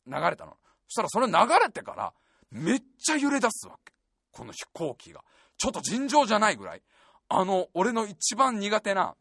[0.06, 0.56] 流れたの。
[0.86, 2.12] そしたらそれ流れてから、
[2.52, 3.92] めっちゃ揺れ出すわけ。
[4.30, 5.24] この飛行機が。
[5.58, 6.82] ちょっと尋常じゃないぐらい。
[7.28, 9.14] あの、俺の一番苦手な、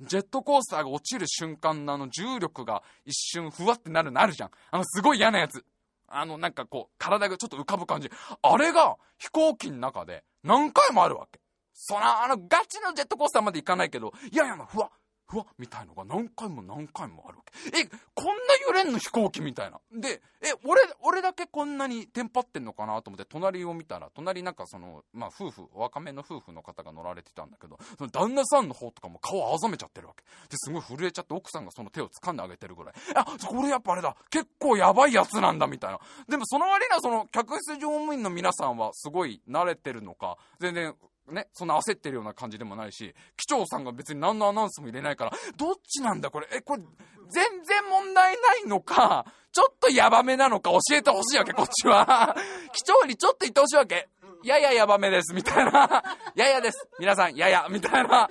[0.00, 4.50] ジェットコースターが落ちる瞬間のあの重力が一瞬ふわってなるのあるじゃん。
[4.70, 5.64] あのすごい嫌なやつ。
[6.08, 8.10] あのなんかこう、体がちょっと浮かぶ感じ。
[8.42, 11.40] あれが飛行機の中で何回もあるわけ。
[11.72, 14.90] そのあのガチのジェットコースターまで行かないけど、いやいやふわ、
[15.34, 17.80] ふわみたいのが何回も何回もあるわけ。
[17.80, 18.32] え、こんな
[18.68, 19.80] 揺れんの飛行機みたいな。
[19.92, 30.22] で、え、俺、俺だけこんなにテンパってんのかなと思って隣を見たら、隣なんかその、まあ夫婦、若めの夫婦の方が乗られてたんだけど、その旦那さんの方とかも顔あざめちゃってるわけ。
[30.48, 32.94] で、すごい震えちゃって奥さんがその手を掴んであげてるぐらい。
[33.16, 34.16] あ、これやっぱあれだ。
[34.30, 35.98] 結構やばいやつなんだみたいな。
[36.28, 40.94] でもその割にはその客室乗務員の皆さんはすごい慣れてるのか、全然
[41.28, 46.82] ね、そんな焦ってるような感じでもないし、機長さんが別に何のアナウンスも入れないから、どっちなんだこれ、え、これ、
[47.30, 52.36] 全然問題ないのか、ちょっとヤバめなのか教えてほしいわけ、こっちは。
[52.72, 54.08] 機長にちょっと言ってほしいわけ。
[54.42, 56.02] ややヤバめです、みたいな。
[56.36, 56.86] ややです。
[56.98, 58.28] 皆さん、やや、みたいな。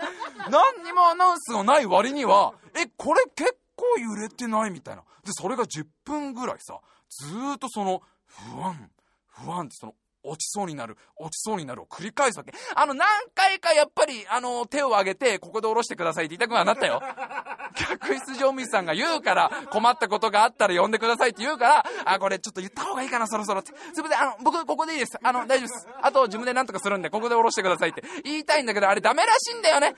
[0.49, 4.71] 何にもアナウンスがない割には、え、これ結構揺れてない？
[4.71, 5.01] みたいな。
[5.23, 6.79] で、それが10分ぐらいさ、
[7.09, 8.91] ずーっとその、不安、
[9.27, 12.53] 不安ってその、落ちそうになる、落ちそうになるを繰り返すわけ。
[12.75, 17.01] あの、何回かやっぱり、あの、手を挙げて、ここで下ろしてくださいって言いたくはなったよ。
[17.75, 23.73] 客室乗務員さんが言うから、困ったことがあったら呼んでくださいって言うから、あ、これちょっと言った方がいいかな、そろそろって。
[23.93, 25.17] すいません、あの、僕、ここでいいです。
[25.21, 25.87] あの、大丈夫です。
[26.01, 29.95] あと、自分で何とかするんで、ここで下ろしてくださいって言いたいんだけど、あれダメらしいんだよね。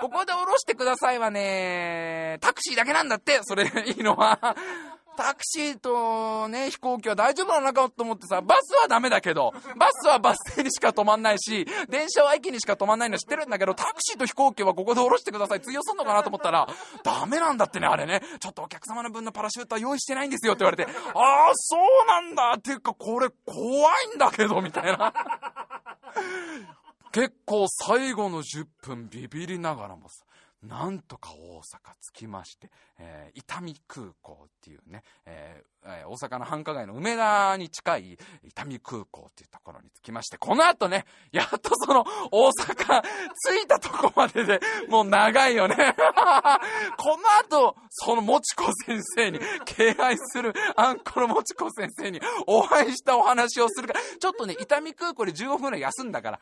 [0.00, 4.56] ここで下ろしてくださいはね、タクシーだけなんだって、それいいのは。
[5.16, 15.60] タクシーとね、飛行機は大丈夫なのかと思ってさ、バスはダメだけど、バスはバス停にしか止まんないし、電車は駅にしか止まんないの知ってるんだけど、タクシーと飛行機はここで降ろしてください。
[15.60, 16.68] 通用すんのかなと思ったら、
[17.02, 18.22] ダメなんだってね、あれね。
[18.40, 25.12] ちょっとお客様の分のパラシュートは用意してないんですよって言われて、ああ、そうなんだっていうか、これ怖いんだけど、みたいな。
[27.12, 30.24] 結構最後の10分ビビりながらもさ、
[30.68, 31.62] なんとか大阪
[32.12, 45.76] 着きまして、えー、伊丹空港っていうね、えー、大阪の繁華街の梅田に近い伊丹空港っていうところに着きまして、この後ね、やっとその大阪着いたとこまででもう長いよね。
[46.96, 56.40] この後、そのもちこ先生に、敬愛するあんこのもちこ先生にお会いしたお話をするから、ちょっとね、伊丹空港で15分ぐらい休んだから、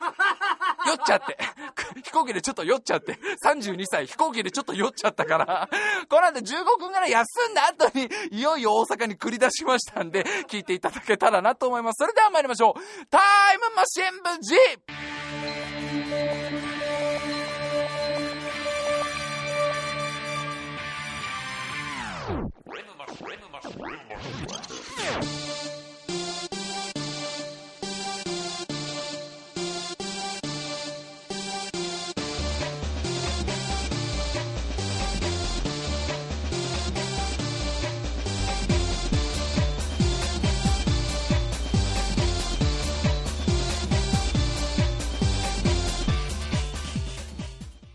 [0.86, 1.38] 酔っちゃって、
[2.04, 5.68] 飛行機でちょっと酔っちゃって、32歳飛行機でちょっと酔っちゃったから、
[6.08, 11.98] この後15分ぐらい休んだ後に、いよいよ大阪に繰り出しましたんで、聞いていただけたらなと思います。
[11.98, 13.06] それでは参りましょう。
[13.06, 13.18] タ
[13.54, 14.56] イムマシン部 G!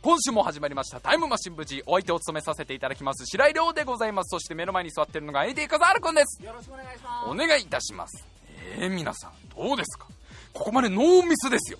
[0.07, 1.01] 今週も始まりました。
[1.01, 4.29] タイムマシン無事お相手を務めさせていただきます白井亮でございます。
[4.29, 6.41] そして目の前に座ってるのが AD 風原くんです。
[6.41, 7.29] よろしくお願いします。
[7.29, 8.25] お願いいたします。
[8.79, 10.07] えー、皆さんどうですか？
[10.53, 11.79] ここまでノーミスですよ。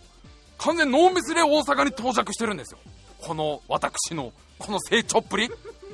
[0.57, 2.79] 完全ノーミスで大阪に到着してるんですよ。
[3.21, 5.49] この私のこの成長っぷり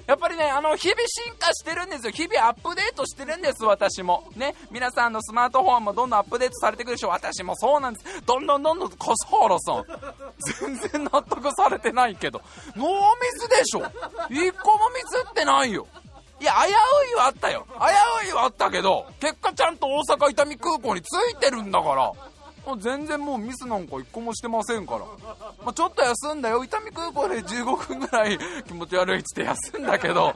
[0.05, 2.11] やっぱりね、あの、日々進化してるんですよ。
[2.11, 4.27] 日々アップデートしてるんです、私も。
[4.35, 7.09] ね、皆さんのスマートフォンもどんどんアップデートされてくるでしょ。
[7.09, 8.05] 私もそうなんです。
[8.25, 9.85] どんどんどんどん、コスホロさん。
[10.59, 12.41] 全然納得されてないけど。
[12.75, 12.93] ノーミ
[13.31, 13.83] スでしょ。
[14.29, 15.87] 一個もミスってないよ。
[16.39, 17.65] いや、危ういはあったよ。
[17.79, 22.11] 危ういはあったけど、結果ちゃんと大阪伊丹空港に着いてるんだから。
[22.65, 24.99] もう全然もうミスなんか一個もしてませんから。
[25.63, 26.63] まあ、ちょっと休んだよ。
[26.63, 30.33] 伊丹空港で15分ぐらい気持ち悪いっつって休んだけど、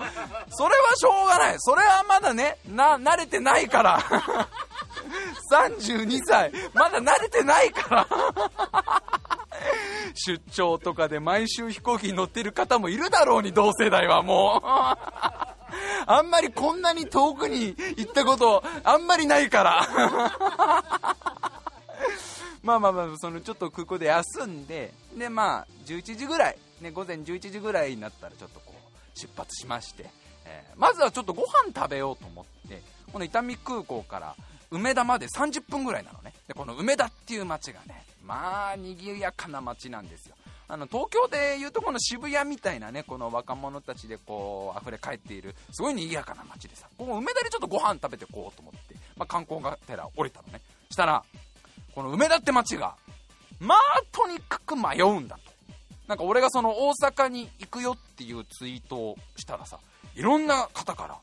[0.50, 1.56] それはしょうがない。
[1.60, 4.00] それはまだね、な、慣れてないから。
[5.52, 6.52] 32歳。
[6.74, 8.08] まだ慣れてないから。
[10.14, 14.68] 出張とかで毎週飛行機に乗ってる方もいるだろうに、同世代はもう。
[16.10, 19.88] あんまりこんなに遠くに行ったこと、あんまりないから。
[22.68, 30.06] まあまあまあ、そのちょっと空港で休んで、でまあ、11時ぐらい、ね、午前11時ぐらいになったらちょっとこう、出発しまして、
[30.46, 32.82] えー、まずはちょっとご飯食べようと思って、
[33.14, 34.36] この伊丹空港から
[34.70, 36.34] 梅田まで30分ぐらいなのね。
[36.46, 40.36] で、この梅田っていう街がね、まあ、賑やかな街なんですよ。
[40.70, 50.60] あの東京でいうとこの渋谷みたいなねこの若者たちでこう溢れ返っているすごい賑やかな街でさここ梅田でちょっとご飯食べてこうと思って、まあ、観光がてら降りたのね
[50.92, 51.24] したら
[51.98, 52.94] この梅田って街が、
[53.60, 53.80] まあ、
[54.12, 55.42] とにかく迷うんだと。
[56.08, 59.80] なんか俺がその大阪に行くよっていうツイートをしたらさ、
[60.14, 61.18] いろんな方から、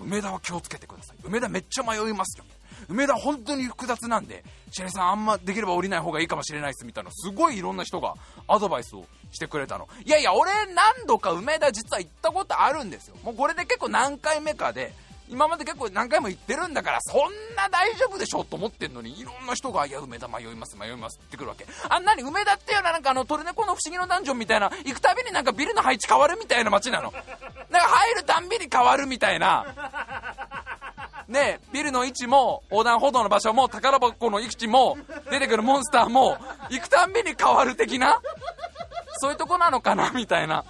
[0.00, 1.16] 梅田は気をつけてください。
[1.24, 2.44] 梅田めっちゃ迷いますよ。
[2.88, 8.14] 梅田本当に複雑なんで、白井さんあんまできれば降りない方がいいかもしれないですみたいな、すごいいろんな人が
[8.46, 9.88] アドバイスをしてくれたの。
[10.04, 13.16] いやいや、俺何度か梅田実は行ったことあるんですよ。
[13.24, 14.94] もうこれで結構何回目かで、
[15.30, 17.20] 今まで結構何回も言ってるんだからそん
[17.56, 21.66] な大丈夫でしょと思ってんのにいろんな人が「いや梅田迷います迷います」ってくるわけ。
[21.88, 27.12] あんなに梅田っていうのはなんかあのトルネコの不思議のダンジョンみたいな行くたびになんかビルの配置変わるみたいな街なの。
[27.12, 29.64] なんか入るたんびに変わるみたいな。
[31.28, 34.98] ねビルの位置も横断歩道の場所も宝箱の位置も
[35.30, 36.36] 出てくるモンスターも
[36.70, 38.20] 行くたんびに変わる的な
[39.18, 40.64] そういうとこなのかなみたいな。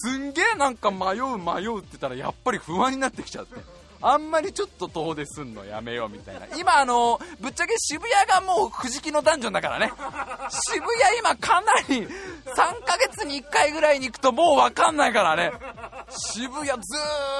[0.00, 3.77] すんげえなんか迷う迷うって言ったらやっぱり不安になってきちゃって。
[4.00, 6.46] あんまりちょっと遠出すんのやめようみたいな。
[6.56, 9.92] 今あの、ぶっちゃけ渋谷がもう藤木のダンジョンだからね。
[10.68, 12.08] 渋谷今かなり3
[12.84, 15.52] ヶ月に1回ぐらいに行くともうわかんないからね。
[16.32, 16.74] 渋谷ず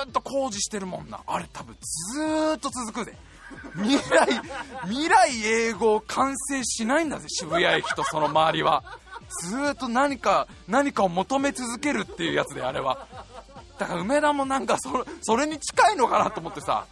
[0.05, 1.21] ーっと工事してるもんな。
[1.27, 1.77] あれ多分
[2.15, 3.17] ずーっと続くで。
[3.77, 4.27] 未来、
[4.85, 8.83] 未来英語完成しないんだぜ、渋谷駅とその周りは。
[9.43, 13.07] ずーっと何か、何かを求め続けるっていうやつで、あれは。
[13.79, 16.87] だから梅田もなんかそれそれに近いのかなと思ってさ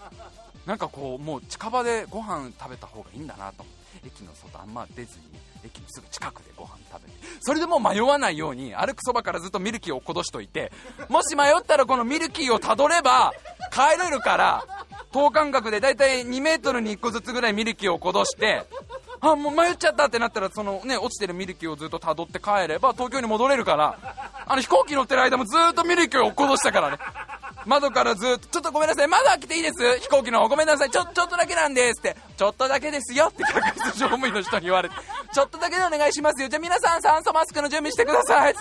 [0.67, 5.25] なんかこうもう近場でご飯食べた方がいいんだなと思って駅の外あんま出ずに
[5.65, 10.73] 駅のすぐ近くでご飯食べてそれでもう迷わないように歩くそばからずっとミルキーをこどしといて
[11.09, 13.33] もし迷ったらこのミルキーをたどれば
[13.73, 14.65] 帰れるから
[15.13, 18.65] 等間隔でだいたい2メートルに1個ずつぐらいミルキーをこどして
[19.33, 23.99] あもう迷っちゃったってなったらそのね落ちてるミルキーをずっとたどって帰れば東京に戻れるから
[24.47, 26.99] あの飛行機乗ってる間もずっとミルキーを落っことしたからね
[27.67, 29.99] 窓からずっと、ちょっとごめんなさい、窓開けていいです？
[29.99, 33.59] 飛行機の方ごめんなさい、ちょ、ちょっとだけなんですって、ちょっとだけですよって客
[33.91, 34.95] 室乗務員の人に言われて、
[35.35, 36.49] ちょっとだけでお願いしますよ。
[36.49, 38.55] じゃあ皆さん酸素マスクの準備してください。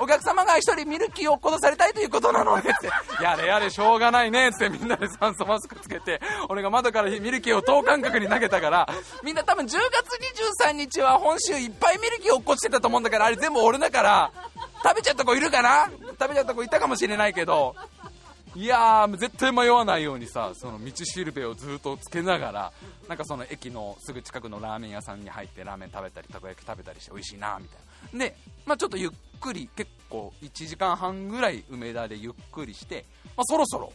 [0.00, 2.72] お客様が一人ミルキーを落っことされたいということなので、っ
[3.18, 3.24] て。
[3.24, 8.88] やれやれしょうがないね、ってみんなで酸素マスクつけて、俺が窓からミルキーを等間隔に投げたから、
[9.24, 10.11] みんな多分10月
[10.66, 14.32] 23日は本州いっぱいミルキー落っこちてたと思うんだから、あれ全部俺だから、
[14.82, 15.90] 食べちゃった子いるかな？
[16.18, 17.74] 食べちゃった子いたかもしれないけど、
[18.54, 22.72] いやー、絶対迷わないようにさ、その道しるべをずっとつけながら、
[23.08, 27.78] なんかその駅のすぐ近くのラーメン屋さんに入ってラーメン食べたり、たこ焼き食べたりして美味しいな、みたい
[28.12, 28.18] な。
[28.26, 28.36] で、
[28.66, 29.10] まあちょっとゆっ
[29.40, 33.04] くり、結構1時間半ぐらい梅田でゆっくりして、
[33.36, 33.92] まあそろそろ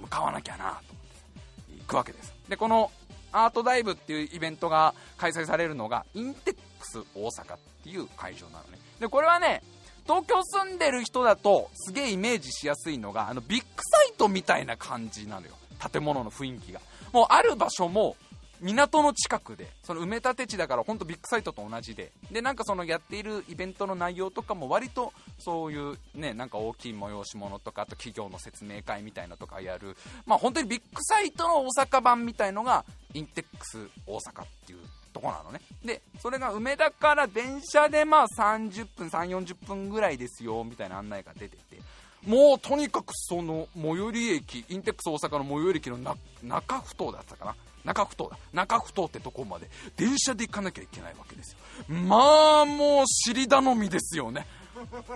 [0.00, 2.34] 向かわなきゃな、と思って行くわけです。
[2.48, 2.90] で、この
[3.32, 8.78] アートダイブっていうイベントが開催されるのが、インテックス大阪っていう会場なのね。
[9.00, 9.62] で、これはね、
[10.06, 15.52] 東京住んでる人だとすげえイメージしやすいのがあのビッグサイトみたいな感じなのよ
[15.92, 16.80] 建物の雰囲気が
[17.12, 18.16] もうある場所も
[18.62, 29.96] 港の近くでその埋め立て地だから本当ビッグサイトと同じででなんかそのやっているイベントの内容とかも割とそういうねなんか大きい催し物とかあと企業の説明会みたいなとかやる
[30.26, 32.84] まあ本当にビッグサイトの大阪版みたいのが
[33.14, 34.78] インテックス大阪っていう
[35.12, 35.60] とこなのね。
[35.84, 41.80] で、それが梅田から電車でまあ30分、3、40分ぐらいですよ、みたいな案内が出てて、
[42.26, 47.54] もうとにかくその最寄り駅、インテックス大阪の最寄り駅の中ふ頭だったかな。
[47.84, 48.38] 中ふ頭だ。
[48.52, 51.58] 中ふ頭ってとこまで電車で行かなきゃいけないわけですよ。
[51.88, 54.46] まあもう尻頼みですよね。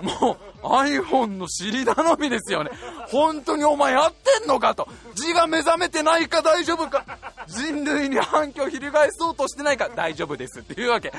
[0.03, 2.71] もう iPhone の尻頼みですよね。
[3.09, 4.89] 本当にお前やってんのかと。
[5.15, 7.05] 字が目覚めてないか大丈夫か。
[7.47, 11.13] 人類に反響を翻そうとしてないか大丈夫ですっていうわけ。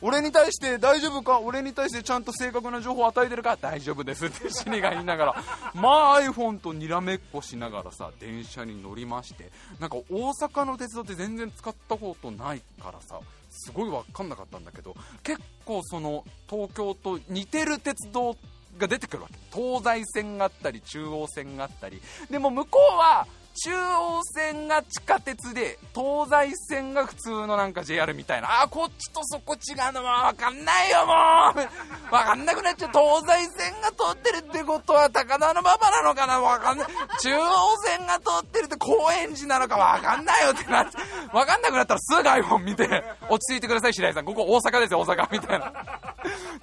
[0.00, 5.44] 俺に対して大丈夫か俺に対してちゃんと正確な情報を与えてるか大丈夫ですって死にが言いながら。
[5.74, 9.50] まあ iPhone とにらめっこしながらさ、電車に乗りまして。
[9.80, 13.20] なんか大阪の鉄道って全然使ったことないからさ。
[13.50, 18.36] すごい分かんなかったんだけど結構その東京と似てる鉄道
[18.78, 19.34] が出てくるわけ。
[19.52, 22.00] 東西線があったり中央線があったり。
[22.30, 23.26] でも向こうは
[23.64, 28.62] 中央線が地下鉄で東西線が普通のなんか JR みたいな。
[28.62, 32.10] あこっちとそこ違うのも分かんないよもう。
[32.10, 32.90] 分かんなくなっちゃう。
[32.90, 36.40] 東西線が通ってるってことは高田の馬場なのかな。
[36.40, 36.88] 分かんない。
[37.20, 40.96] 中央線が通ってるって高円寺なのか分かんないよってなって
[41.32, 43.02] 分かんなくなったらすぐ iPhone 見て。
[43.28, 44.24] 落ち着いてください白井さん。
[44.24, 45.32] ここ大阪ですよ大阪。
[45.32, 45.72] みたいな。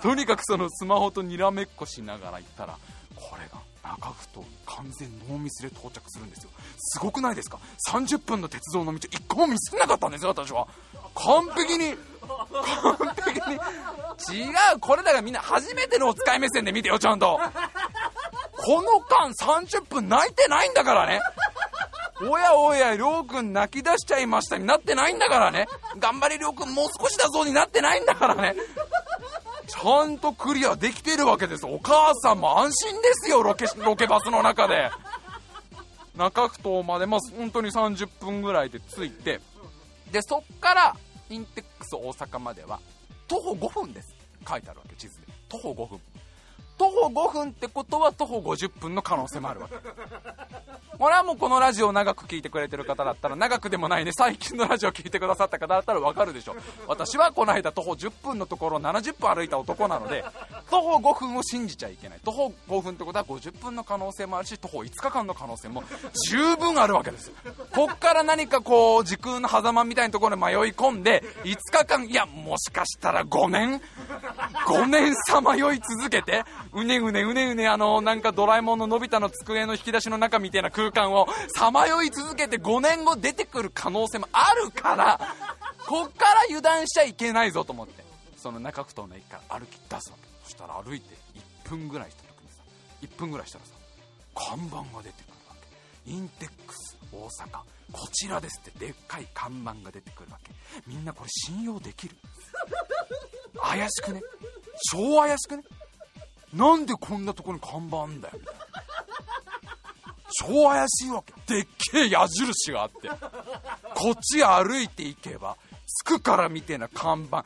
[0.01, 2.77] とにかくそのスマホとにらめっこしながら行ったら
[3.95, 6.49] 中ふと完全ノーミスで到着するんですよ。
[6.77, 10.67] すごくないですか？30分の鉄道の道1個もミスなかったんですよ私は。
[11.15, 11.95] 完璧に。
[12.27, 13.55] 完璧に。
[14.45, 14.79] 違う。
[14.79, 17.39] これだからみんな初めてのお使い目線で見てよちゃんと。
[18.57, 21.19] この間30分泣いてないんだからね。
[22.21, 25.67] おやおや、りょうくん泣き出しちゃいましたになってないんだからね。
[25.99, 28.55] 頑張れりょうくんもう少しだぞになってないんだからね。
[29.81, 31.65] ちゃんとクリアできてるわけです。
[31.65, 34.89] お母さんも安心ですよロケロケバスの中で。
[36.15, 39.41] 中ふ頭までまあ本当に30分ぐらいで着いて。
[40.11, 40.95] でそっから
[41.29, 42.79] インテックス大阪までは
[43.27, 44.15] 徒歩5分です。
[44.47, 45.27] 書いてあるわけ地図で。
[45.49, 45.99] 徒歩5分。
[46.77, 49.75] 徒歩5分ってことは徒歩50分の可能性もあるわけ。
[50.97, 54.11] これはもうこのラジオを長く聞いてくれてる方だったら長くでもないね。
[54.13, 56.55] 最近のラジオを聞いてくださった方だったらわかるでしょ。
[56.87, 60.23] 私はこの間徒歩10分のところを70分歩いた男なので
[60.69, 62.19] 徒歩5分を信じちゃいけない。
[62.23, 65.83] 徒歩5分ってことは50分の可能性もあるし徒歩5日間の可能性も
[66.29, 67.29] 十分あるわけです
[67.73, 73.81] こっから何かこう時空の狭間みたいなところに迷い込んで5日間いやもしかしたら5年
[74.67, 76.43] ？5年さまよい続けて
[76.75, 85.19] うねうねうねうねあのなんかドラえもんののび太の机の引き出しの中みたいな空間をさまよい続けて5年後出てくる可能性もあるから
[85.87, 88.03] こっから油断しちゃいけないぞと思って。
[88.37, 90.27] その中区頭の駅から歩き出すわけ。
[90.43, 91.15] そしたら歩いて
[91.65, 92.61] 1分ぐらいした時にさ
[93.01, 93.71] 1分ぐらいしたらさ
[94.35, 95.55] 看板が出てくるわ
[96.05, 96.11] け。
[96.11, 97.59] インテックス大阪。
[97.91, 100.51] こちらですってでっかい看板が出てくるわけ。
[100.85, 102.15] みんなこれ信用できる？
[103.59, 104.21] 怪しくね？
[104.91, 105.63] 超怪しくね？
[106.55, 108.35] なんでこんなとこに看板あんだよ。
[110.37, 111.55] 超怪しいわけ。
[111.55, 113.09] でっけえ矢印があって。
[113.93, 115.57] こっち歩いていけば
[116.03, 117.45] 着くからみたいな看板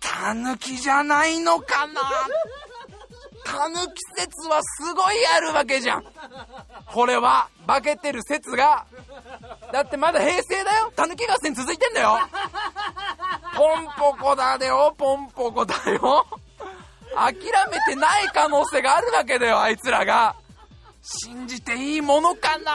[0.00, 2.00] タヌキじゃないのかな。
[3.44, 6.04] タヌキ説はすごいあるわけじゃん。
[6.86, 8.86] これは化けてる説が
[9.72, 10.92] だってまだ平成だよ。
[10.94, 12.18] タヌキ合戦続いてんだよ。
[13.56, 16.26] ポンポコだよポンポコだよ。
[17.14, 17.34] 諦
[17.70, 20.34] めてない可能性があるわけだよ、あいつらが。
[21.02, 22.72] 信じていいものかな？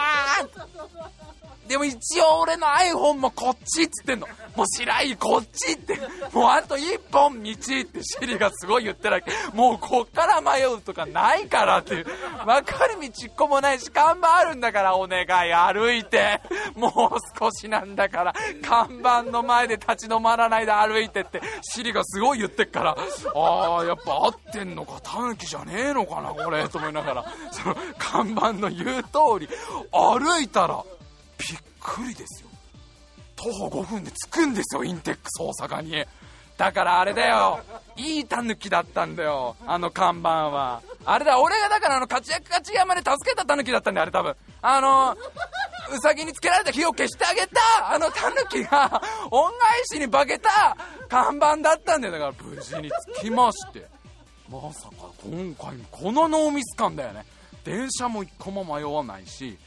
[1.68, 4.28] でも一応俺の iPhone もこっちっつってんの。
[4.55, 5.99] もう白井こっちって。
[6.32, 9.32] もうあと一本道ってシリがすごい言ってるわけ。
[9.53, 12.05] もうこっから迷うとかないからっていう。
[12.45, 16.41] わかる道一個もないし、看板あるんだからお願い歩いて。
[16.76, 22.97] もう少しなんだから、看板の前で立ち止まらないで歩いてって、シリがすごい言ってっから、
[23.36, 29.49] ああ、やっぱ合ってんのか、タヌキじゃねえのかな、これ、と思いながら、その看板の言う通り、
[29.91, 30.84] 歩いたら、
[31.38, 32.50] びっくりですよ。
[33.36, 36.06] 徒歩5分で着くんですよインテックス大阪に。
[36.58, 37.60] だからあれだよ。
[37.98, 40.82] いいタヌキだったんだよあの看板は。
[41.04, 44.36] あれだ俺がだからあの活躍勝ち山で助けたタヌキだったんだよあれ多分。
[44.62, 45.18] あの
[45.94, 50.76] ウサギにつけられた火を消してあげたあのタヌキが恩返しに化けた
[51.10, 52.14] 看板だったんだよ。
[52.14, 53.86] だから無事に着きまして。
[54.50, 57.26] まさか今回このノーミス感だよね。
[57.66, 59.58] 電車も一個も迷わないし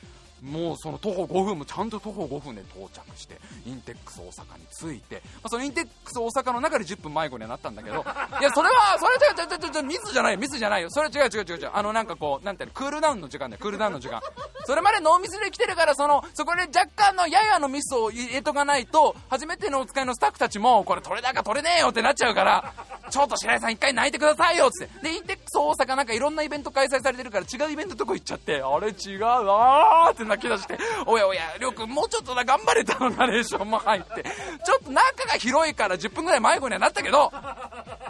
[0.43, 3.37] もうその徒歩5分もちゃんと徒歩5分で到着して
[3.67, 4.67] インテックス大阪に
[4.97, 7.97] 着いて、まあ、そのインテックス大阪の中で10分迷子にはなったんだけど
[8.41, 14.21] いやそれはそれ違う違う違うミスじゃないミスじゃないよそれ違う違う違う違うあのなんかこうなんていうのクールダウンの時間だよクールダウンの時間
[14.65, 22.73] それまでノーミスで来てるからそのそこで若干のややのミスを入れとかないと初めてのお使いのスタッフたちもこれ取れ高取れねえよってなっちゃうから
[23.11, 34.25] ちょっと白井さん一回泣いてくださいよっつってでインテックス大阪なんかいろんなイベント開催されてるから違うイベントとこ行っちゃってあれ違うあーって泣き出しておやおやりょうくんもうちょっとな頑張れたのナレーションも入って。
[34.65, 37.33] ちょっと中が広いから10分ぐらい迷子にはなったけど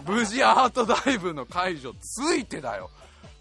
[0.06, 2.90] 無事アートダイブの会場ついてだよ。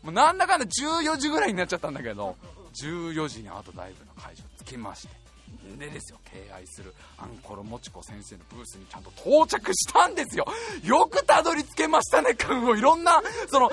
[0.03, 2.35] もうなんだかんだ14時ぐらいになっちゃったんだけど
[2.81, 5.27] 14時にアートダイブの会場着きまして。
[5.77, 10.45] でですよ敬愛するアンコロもちこ先生のブースにちゃんと到着したんですよ。
[10.83, 12.71] よくたどり着けましたねも。
[12.71, 13.69] ういろんなその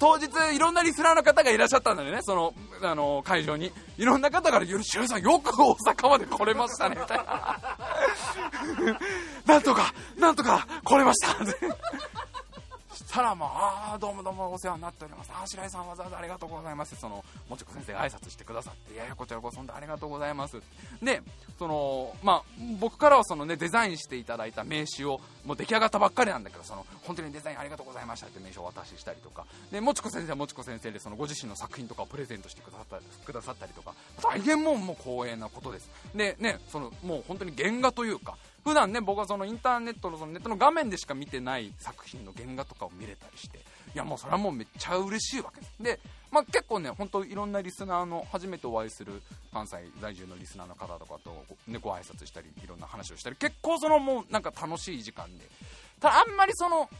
[0.00, 2.18] 当日いろんなリスナーの方がいらっしゃったんだよね。
[2.22, 2.52] その
[2.82, 7.58] あの会場にいろんな方から「白井さんよく大阪まで来れましたね」みたいな
[9.46, 11.36] なんとかなんとか来れました。
[13.16, 15.30] たらもう、ああ、どうもどうもお世話になっております。
[15.34, 16.94] ああ、白井さんわざわざありがとうございます。
[16.96, 20.60] その、もちこ先生が挨拶してくださって、いやいや、こちらこそ本当ありがとうございます。
[21.02, 21.22] で、
[21.58, 22.42] その、まあ、
[22.78, 35.88] 僕からはそのね、デザインしていただいた名刺を、もう出来上がったばっかりなんだけど、その、本当にデザインありがとうございましたって名刺をお渡ししたりとか、で、もちこ先生はもちこ先生で、そのご自身の作品とかをプレゼントしてくださったくださったりとか、大変もう、もう光栄なことです。
[36.14, 38.36] で、ね、その、もう本当に原画というか、
[38.66, 43.60] 普段ね僕はそのインターネットのそのネットの画面でしか見てない作品の原画とかを見れたりしてい
[43.94, 45.60] やもうそれはもうめっちゃ嬉しいわけ。
[45.60, 46.00] ですで、
[46.32, 55.48] まあ、結構ね本当いろんなリスナーの初めてお会いする関西在住のリスナーの方とかと、ね、ご挨拶したりいろんな話をしたり結構そのもうなんか楽しい時間で。
[56.00, 56.90] ただあんまりその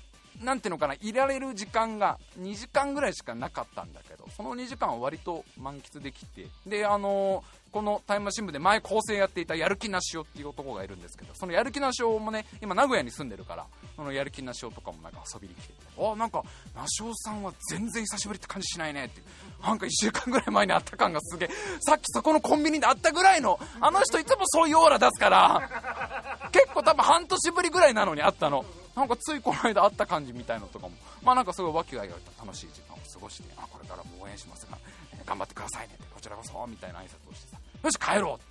[0.43, 7.43] なんていうのかな、いられる時間が2時間ぐらいしかなかったんだけど、その2時間は割と満喫できて、で、あの
[7.77, 13.67] このタイムマシン部で前構成やっていたやる気なしおっていう男がいるんですけど、そのやる気なしおもね、今名古屋に住んでるから、
[13.97, 16.43] そのやる気なしおとかもなんか遊びに来てて、あ、なんか、
[16.75, 19.21] なしおさんは全然久しぶりって感じしないねって。
[19.63, 21.51] なんか1週間ぐらい前に会った感がすげえ、
[21.81, 28.65] さっきそこのコンビニで会ったぐらいの、あの人いつもそういうオーラ出すから、結構多分半年ぶりぐらいなのに会ったの。
[28.97, 34.79] なんかついこの間会った感じみたいのとかも、まあなんかすごい和気あいあいと楽しい時間を過ごして、あ、これからも応援しますが、
[35.27, 37.56] 頑張ってくださいねって、こちらこそ、みたいな挨拶をして、
[37.87, 38.45] よし帰ろう。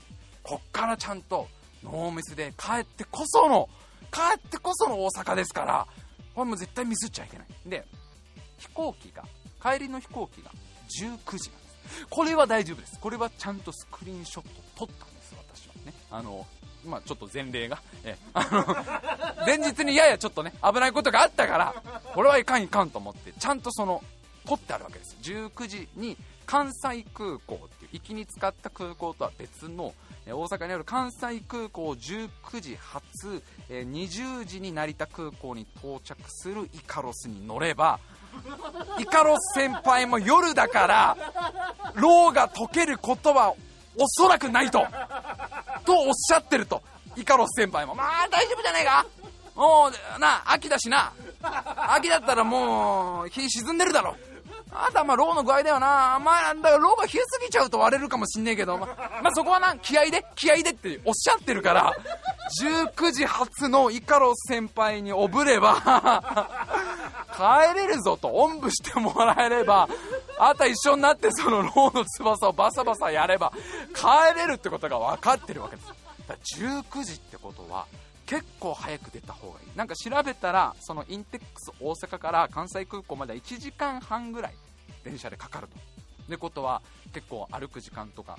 [0.43, 1.47] こっからちゃんと
[1.83, 3.69] ノーミスで帰ってこその
[4.11, 5.87] 帰ってこその大阪ですから
[6.33, 7.47] これもう絶対ミスっちゃいけない。
[7.65, 7.85] で
[8.57, 9.23] 飛行機が
[9.61, 10.51] 帰りの飛行機が
[11.01, 12.07] 19時なんです。
[12.09, 12.99] これは大丈夫です。
[12.99, 14.43] これはちゃんとスクリーンショッ
[14.75, 15.73] ト撮ったんです私は。
[15.85, 15.93] ね。
[16.09, 16.45] あの
[16.85, 21.75] まあ、ちょっと前例が、えあの前日にややちょっとね危ないことがあったから
[22.13, 24.03] これはいかんいかんと思ってちゃんとその
[24.45, 25.17] 撮ってあるわけです。
[25.21, 26.15] 19時に
[26.45, 29.93] 関西空港行きに使った空港とは別の
[30.27, 32.29] 大阪にある関西空港19
[32.61, 37.99] 時発20時に成田空港に到着するイカロスに乗れば
[38.99, 41.17] イカロス先輩も夜だから
[41.93, 43.53] ローが解けることは
[43.97, 44.85] おそらくないと
[45.85, 46.81] とおっしゃってると
[47.15, 47.95] イカロス先輩も。
[47.95, 49.05] まあ大丈夫じゃないか。
[49.55, 51.13] もうな秋だしな。
[51.93, 54.17] 秋だったらもう日沈んでるだろ
[54.77, 56.19] あとはまあ、ロウの具合だよな。
[56.23, 61.93] まあ、だからロウが冷えすぎちゃうと割れるかもしんねえけど、まあ、まあ、そこはな、気合で、気合でっておっしゃってるから、
[62.61, 66.45] 19時発のイカロス先輩におぶれば
[67.35, 69.87] 帰れるぞと、おんぶしてもらえれば、
[70.37, 73.51] あとは一緒になってそのロウの翼をバサバサやれば、
[73.93, 75.87] 帰れるってことが分かってるわけです。
[76.27, 77.85] だ19時ってことは、
[78.25, 79.77] 結構早く出た方がいい。
[79.77, 84.55] なんか調べたらそのインテックス大阪から関西空港までは1時間半ぐらい
[85.03, 85.77] 電車でかかると。
[86.25, 86.81] ってことは
[87.13, 88.37] 結構歩く時間とか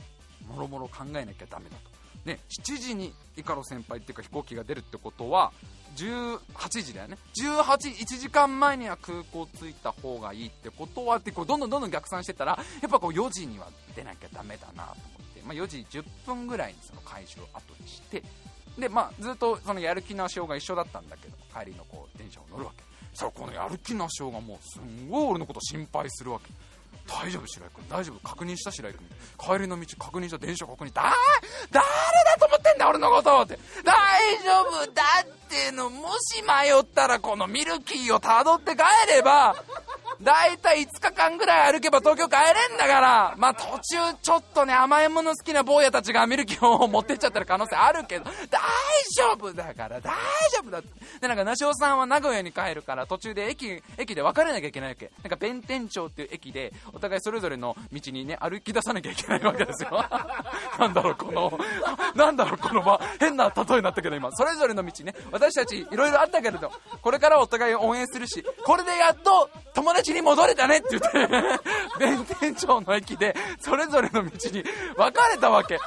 [0.48, 1.96] もろもろ考えなきゃダメだと。
[2.24, 5.52] ね、7時にイカロ先輩っていうか飛行機が出るってことは
[5.96, 6.40] 18
[6.82, 7.18] 時だよね。
[7.40, 18.22] 18 1時間前には空港着いた方がいいってことはってこうどんどんどんどん逆算してたらやっぱこう4時には出なきゃダメだなと思って、まあ、4時10分ぐらいにその会場を後にして
[18.78, 22.84] で、まあ、ずっとそのやる気なしおが一緒だったんだけど、帰りのこう電車を乗るわけ。
[23.14, 26.50] さあ、このやる気なしおがもうすんごい俺のこと心配するわけ。
[27.06, 27.88] 大丈夫白井君。
[27.88, 28.28] 大丈夫。
[28.28, 29.06] 確認した白井君。
[29.38, 30.38] 帰りの道確認した。
[30.38, 31.14] 電車確認だ
[31.70, 33.58] 誰だと思ってんだ俺のことって。
[33.84, 38.82] 大丈夫だってのもし迷ったらこのミルキーをたどって帰
[39.14, 39.56] れば
[40.20, 43.34] だいたい5日間ぐらい歩けば東京帰れんだから。
[43.36, 48.24] まあ途中ちょっとね甘いもの好きな坊やたちがミルキーを持ってっちゃってる可能性あるけど。
[48.24, 48.60] 大
[49.16, 50.12] 丈夫だから大
[50.52, 50.78] 丈夫だ。
[50.78, 50.88] って
[51.20, 55.10] でなんか梨尾さんは名古屋に帰るから途中で駅駅で別れなきゃいけないわけ。
[55.22, 60.04] なんか弁天町っていう駅でお互いそれぞれの道にね歩き出さなきゃいけないわけですよ。
[60.78, 61.58] なんだろうこの
[62.14, 64.30] なんだろうこの場変な例えになったけど今。
[64.32, 65.14] それぞれの道ね。
[65.30, 71.28] 私たちいろいろあったけれどこれからお互い応援するしこれでやっと友達に戻れたねって言って。
[71.98, 74.64] 弁天町の駅でそれぞれの道に
[74.96, 75.78] 別れたわけ。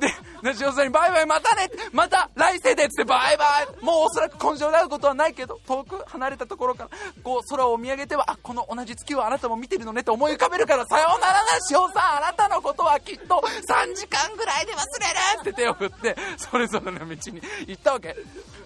[0.00, 0.12] で、
[0.42, 3.84] 梨尾さんにバイバイまたねまた来世でっつってバイバイ。
[3.84, 6.90] もうおそらく根性で会うことはないけど、遠く離れたところから、
[7.22, 15.06] こう空を見上げては、あ、この同じ月をあなたも見てるのねと思い浮かべるから、さようなら梨尾さん、あなたのことはきっと3時間ぐらいで忘れ
[15.38, 18.16] るって手を振って、それぞれの道に行ったわけ。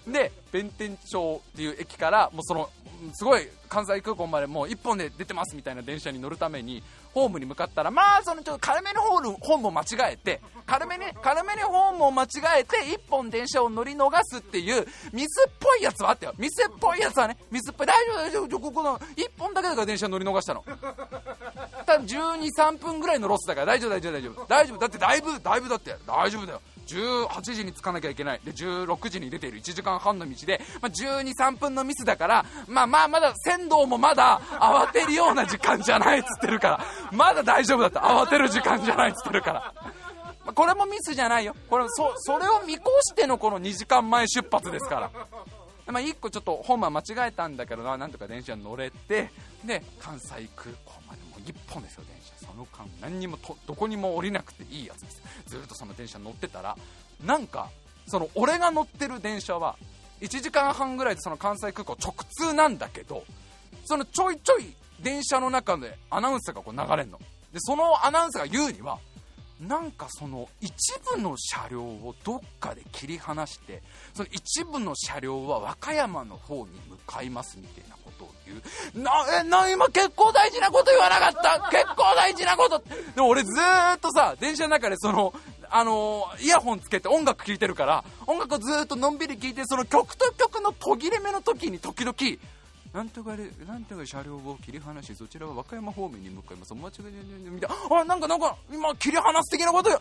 [0.06, 2.70] で、弁天町っていう駅から、もうその、
[3.14, 6.82] すごい関西空港までもう1本で出てますみたいな電車に乗るために
[7.14, 12.26] ホームに向かったらまあそのちょっと軽めのホームホームを間違えて 軽めに軽めにホームを間違
[12.60, 16.34] えて1本電車を乗り逃すっていうミスっぽいやつはあったよ。
[16.38, 20.64] ミスっぽいやつはねミスっぽい大丈夫大丈夫ここの1本だけだから電車乗り逃したの。
[21.86, 24.46] ただ12、3分ぐらいのロスだから大丈夫大丈夫大丈夫。
[24.46, 24.78] 大丈夫。
[24.78, 28.40] だってだいぶだいぶだって大丈夫だよ18時に着かなきゃいけない。
[28.44, 38.00] で16時に出ている1時間半の道で、まあ、12、3分のミスだからまあまあまだ仙道もまだ慌てるような時間じゃないっつってるからまだ大丈夫だった。
[38.00, 39.74] 慌てる時間じゃないっつってるから。
[40.46, 41.54] まこれもミスじゃないよ。
[41.68, 45.10] これそそれを見越してのこの2時間前出発ですから。
[45.92, 49.30] まあ、1個ちょっと本は間違えたんだけどななんとか電車に乗れて
[49.64, 52.17] で関西空港までもう1本ですよ電車。
[52.17, 52.17] そ
[52.58, 55.22] の間何にもどこにも降りなくていいやつです。
[55.46, 56.76] ずっとその電車乗ってたら
[57.24, 57.70] なんか
[58.06, 59.76] その俺が乗ってる電車は
[60.20, 63.24] 1時間半ぐらいでその関西空港直通なんだけど
[63.84, 67.18] そのちょいちょい電車の中でアナウンスがこう流れるの。
[67.52, 68.98] でそのアナウンスが言うには
[69.60, 70.72] なんかその一
[71.16, 73.82] 部の車両をどっかで切り離して
[74.14, 79.02] その一部の車両は和歌山の方に向かいますみたいなことを言う。
[79.02, 81.70] なえな今結構大事なこと言わなかった。
[81.70, 82.82] 結構大事なこと。
[83.14, 85.34] でも俺ずーっとさ電車の中でその
[85.70, 92.14] あのー、イヤホンつけて音楽聴いてるから音楽をずっとのんびり聴いてその曲と曲の途切れ目の時に時々
[92.92, 96.72] なんとかで、なんとか車両を切り離し、そちらは和歌山方面に向かいます。
[96.72, 97.68] お間違いで、みた。
[97.90, 99.98] あ、なんか、なんか、今、切り離す的なことよ。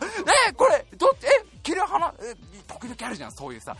[0.48, 2.34] えこれ、どっち、え、切り離、え、
[2.66, 3.76] 時々あるじゃん、そういうさ。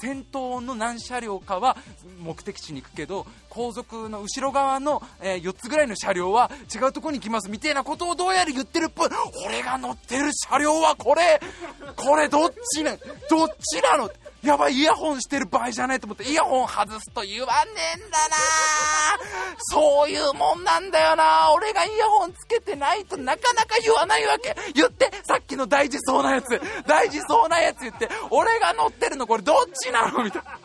[0.00, 1.76] 先頭の何車両かは
[2.18, 9.10] 目的地に行くけど、後続の後ろ側の、えー、4つぐらいの車両は違うところに行きますみたいなことをどうやら言ってるっぽい。
[9.46, 11.38] 俺が乗ってる車両はこれ、
[11.96, 14.10] これどっちね、どっちなの？
[14.42, 18.36] やばい、イヤホンしてる場合じゃないと思って、イヤホン外すと言わねえんだな
[19.58, 24.56] そういうもんなんだよな俺がイヤホンつけてないとなかなか言わないわけ。
[24.74, 30.24] 言って、さっきの大事そうなやつ、大事そうなやつ言って、俺が乗ってるのこれどっちなの？
[30.24, 30.58] みたいな。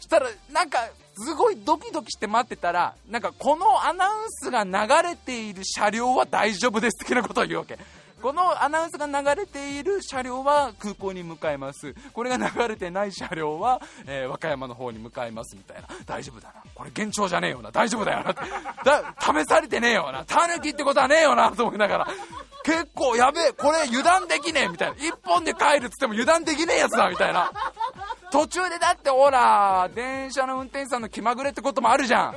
[0.00, 0.78] したら、なんか、
[1.16, 7.78] すごいドキドキして待ってたら、なんかこのアナウンスが流れている車両は大丈夫です的なことを言うわけ。
[8.24, 11.94] このアナウンスが流れている車両は空港に向かいます。
[12.14, 15.88] これが流れてない車両は、えー、和歌山の方に向かいますみたいな。
[16.06, 16.62] 大丈夫だな。
[16.74, 17.70] これ幻聴じゃねえよな。
[17.70, 18.32] 大丈夫だよな。
[18.82, 20.24] だ試されてねえよな。
[20.24, 21.52] タヌキってことはねえよな。
[21.52, 22.06] と思いながら。
[22.64, 23.52] 結構やべえ。
[23.52, 24.68] これ油断できねえ。
[24.68, 24.94] みたいな。
[24.94, 27.10] 1本で帰るっつっても油断できねえやつだ。
[27.10, 27.52] みたいな。
[28.30, 32.34] 途中でだってほら電車の運転手さんの気まぐれってこともあるじゃん。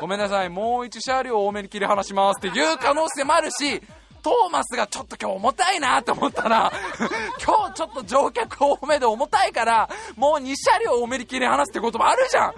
[0.00, 0.50] ごめんなさい。
[0.50, 3.82] もう1車両多めに切り離しますっていう可能性もあるし
[4.26, 6.72] トーマスがちょっと今日重たいなと思ったら、
[7.40, 12.54] 今日ちょっと乗客多めで重たいから、もう2車両多めに切り離すってこともあるじゃん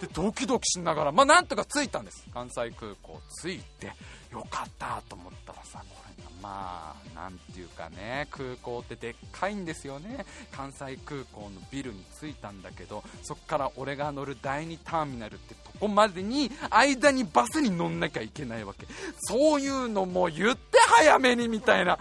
[0.00, 2.24] で、ドキドキしながら、まあなんとか着いたんです。
[2.32, 3.92] 関西空港着いて、
[4.30, 10.24] よかったと思ったらさ、これがまあ、なんていうかね、空港ってでっかいんですよね。
[10.50, 18.86] 関西空港のビルに着いたんだけど、そっから俺が乗る第2ターミナルってこまでに間にバスに乗んなきゃいけないわけ。
[19.18, 21.98] そういうのも言って早めにみたいな。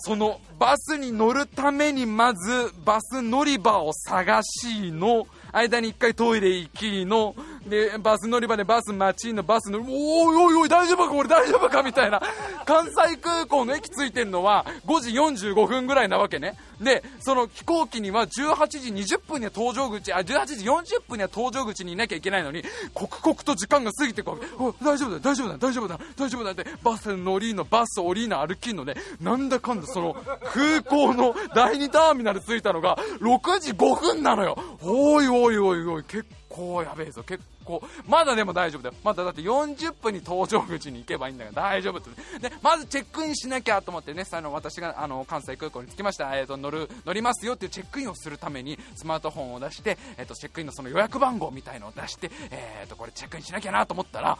[0.00, 5.28] そのバスに乗るためにまずバス乗り場を探しの。
[5.52, 7.36] 間に1回トイレ行きの。
[7.66, 12.20] でバス乗り場でバス待ちのバス乗りおいおいおい大丈夫かこれ大丈夫かみたいな
[12.64, 16.56] 関西空港の駅着いてるのは5時45分ぐらいなわけね。
[16.80, 30.16] でその飛行機には18時20分には搭乗口あ18時40分には搭乗口にいなきゃいけないのに刻々と時間が過ぎてこう大丈夫だ大丈夫だ大丈夫だ大丈夫だってバス乗りのバス降りの歩きのねなんだかんだその
[30.54, 34.58] 空港の第2ターミナル着いたのが6時5分なのよ。
[34.82, 37.22] おいおいおいおい結構構やべえぞ。
[37.22, 38.94] 結構まだでも大丈夫だよ。
[39.02, 41.62] まだだって40分に搭乗口に行けばいいんだから。
[41.70, 42.10] 大丈夫って。
[42.38, 54.38] でまずチェックインしなきゃと思ってねあの私があの関西空港に着きました、えーと、乗る乗りますよっていうチェックインをするためにスマートフォンを出して、えーと、チェックインのその予約番号みたいのを出して、えーと、とこれチェックインしなきゃなと思ったら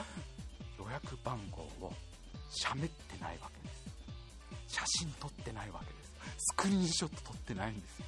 [0.79, 1.93] 予約番号を
[2.51, 3.75] 喋ってないわけで
[4.68, 4.77] す。
[4.77, 6.11] 写真撮ってないわけです。
[6.39, 8.07] スクリーンショット撮ってないんですよ。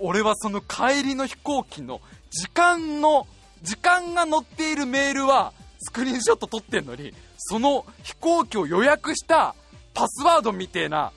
[0.00, 3.26] 俺はその帰りの飛行機の時間の
[3.62, 9.54] 時間が載っているメールはスクリーンショット撮ってんのにその飛行機を予約した
[9.94, 11.12] パスワードみてえな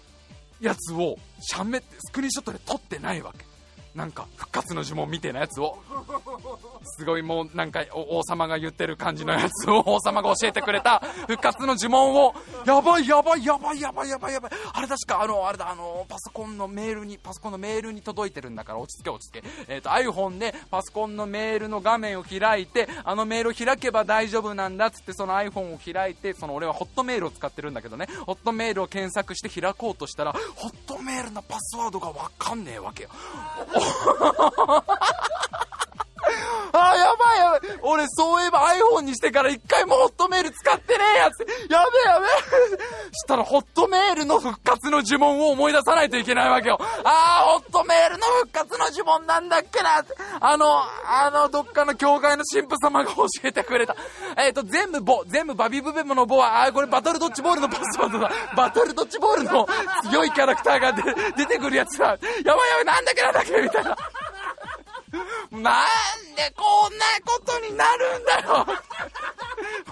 [0.61, 3.45] やつをしゃべってスクリーンショットで撮ってないわけ。
[3.95, 5.77] なんか復活の呪文みたいなやつを
[6.83, 12.33] すごいもうなんか王様が言ってる感じのやつを王様が教えてくれた復活の呪文を
[12.65, 19.43] やばいやばいやばいやばいやばいやばいあれ確かあのあれだあのパソコンのメールにパソコンのメールに届いてるんだから落ち着け落ち着け。
[19.67, 28.07] えっ、と iPhone でパソコンのメールの画面を開いてあのメールを開けば大丈夫なんだっつってその iPhone を開いてその俺はホットメールを使ってるんだけどね。
[28.25, 33.09] ホットメールを検索して開こうとしたらホットメールのパスワードがわかんねえわけよ。
[36.73, 37.79] あ、やばいやばい。
[37.81, 41.39] 俺、そういえば iPhone にしてから一回もホットメール使ってねえやつ。
[41.41, 43.09] やべえやべえ。
[43.13, 46.79] したら、ホットメールの復活の呪文を思い出さないといけないわけよ。
[47.03, 50.03] あー、ホットメールの復活の呪文なんだっけな。
[50.39, 53.95] あの、あの、どっかの教会の神父様が教えてくれた。
[54.37, 58.31] えっ、ー、と、全部ボ、全部バビブベモのボは、あー、これバトルドッジボールのパスワードだ。
[58.55, 59.67] バトルドッジボールの
[60.09, 60.93] 強いキャラクターが
[61.35, 62.07] 出てくるやつだ。
[62.07, 63.97] やばいやばい、なんだっけなんだっけみたいな。
[65.51, 65.61] なん
[66.35, 68.65] でこんなことになるんだよ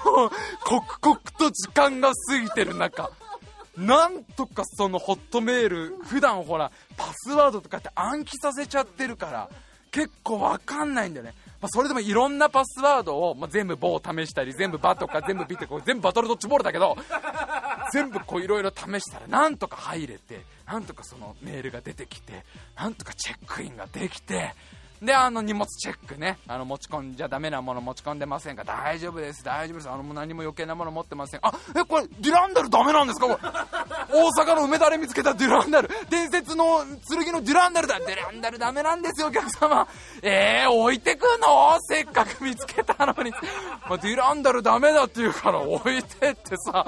[0.03, 0.31] もう、
[0.63, 3.11] 刻々と時間が過ぎてる中、
[3.77, 9.49] なんとかそのホットメール、普段ほら、パスワードとかって暗記させちゃってるから、
[9.91, 11.33] 結構わかんないんだよね。
[11.61, 16.97] まあ、それでもいろんなパスワードを、まあ、全部棒を試したり、全部バとか全部ビってこう全部バトルドッジボールだけど、
[17.93, 22.45] 全部こういろいろ試したら、なんとか入れて、なんとかそのメールが出てきて、
[22.75, 24.55] なんとかチェックインができて、
[25.01, 31.39] で、あの荷物チェックね、あの持ち込んじゃダメなもの持ち込んでませんか大丈夫です、大丈夫です、あの何も余計なもの持ってません。
[31.41, 33.27] あ、え、これ、デュランダルダメなんですか？
[33.27, 33.49] これ。
[34.13, 35.89] 大阪の梅田で見つけたデュランダル。
[36.09, 37.99] 伝説の剣のデュランダルだ。
[37.99, 39.87] デュランダルダメなんですよ、お客様。
[40.21, 41.79] えー、置いてくの？
[41.81, 43.31] せっかく見つけたのに。
[43.31, 46.85] まあ、デュランダルダメだって言うから置いてってさ。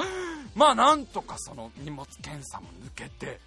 [0.56, 3.40] まあ、なんとかその荷物検査も抜けて、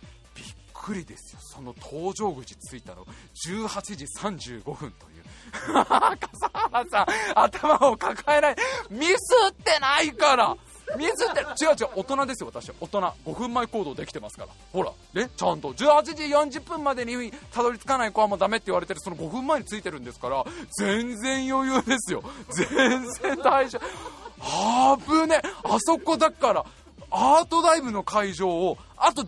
[0.87, 1.41] くりですよ。
[1.43, 3.05] その搭乗口着いたの
[3.49, 5.25] 18時35分という。
[5.75, 8.57] 笠原さん頭を抱えない。
[8.91, 9.19] ミス
[9.51, 10.57] ってないから。
[10.97, 13.01] ミスって違う違う大人ですよ私大人。
[13.25, 14.49] 5分前行動できてますから。
[14.73, 15.73] ほらねちゃんと。
[15.73, 19.01] 18時40分までにたどり着かない子はもうダメって言われてる。
[19.01, 20.45] その5分前についてるんですから
[20.79, 22.23] 全然余裕ですよ。
[22.51, 23.87] 全然大丈夫。
[24.39, 26.65] あぶねあそこだから
[27.11, 29.27] アートダイブの会場をあと10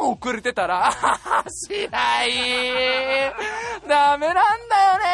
[0.00, 0.92] 分遅れてたら、
[1.48, 3.32] しない
[3.88, 4.34] ダメなん
[4.68, 5.08] だよね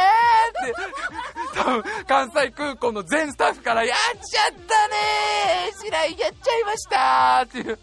[0.50, 7.78] って、多分関西空港の全スタッフから、やっちゃったね白井やっちゃいましたっていう。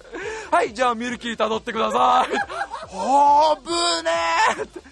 [0.51, 2.95] はい、じゃあミルキー辿ってください。
[2.95, 3.71] おーぶ
[4.03, 4.90] ねーって。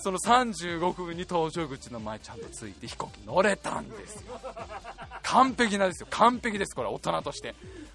[0.00, 4.40] その35分に搭乗口の前ちゃんとついて飛行機乗れたんですよ。
[5.22, 6.06] 完璧なんですよ。
[6.10, 6.74] 完璧です。
[6.74, 7.54] これ大人として。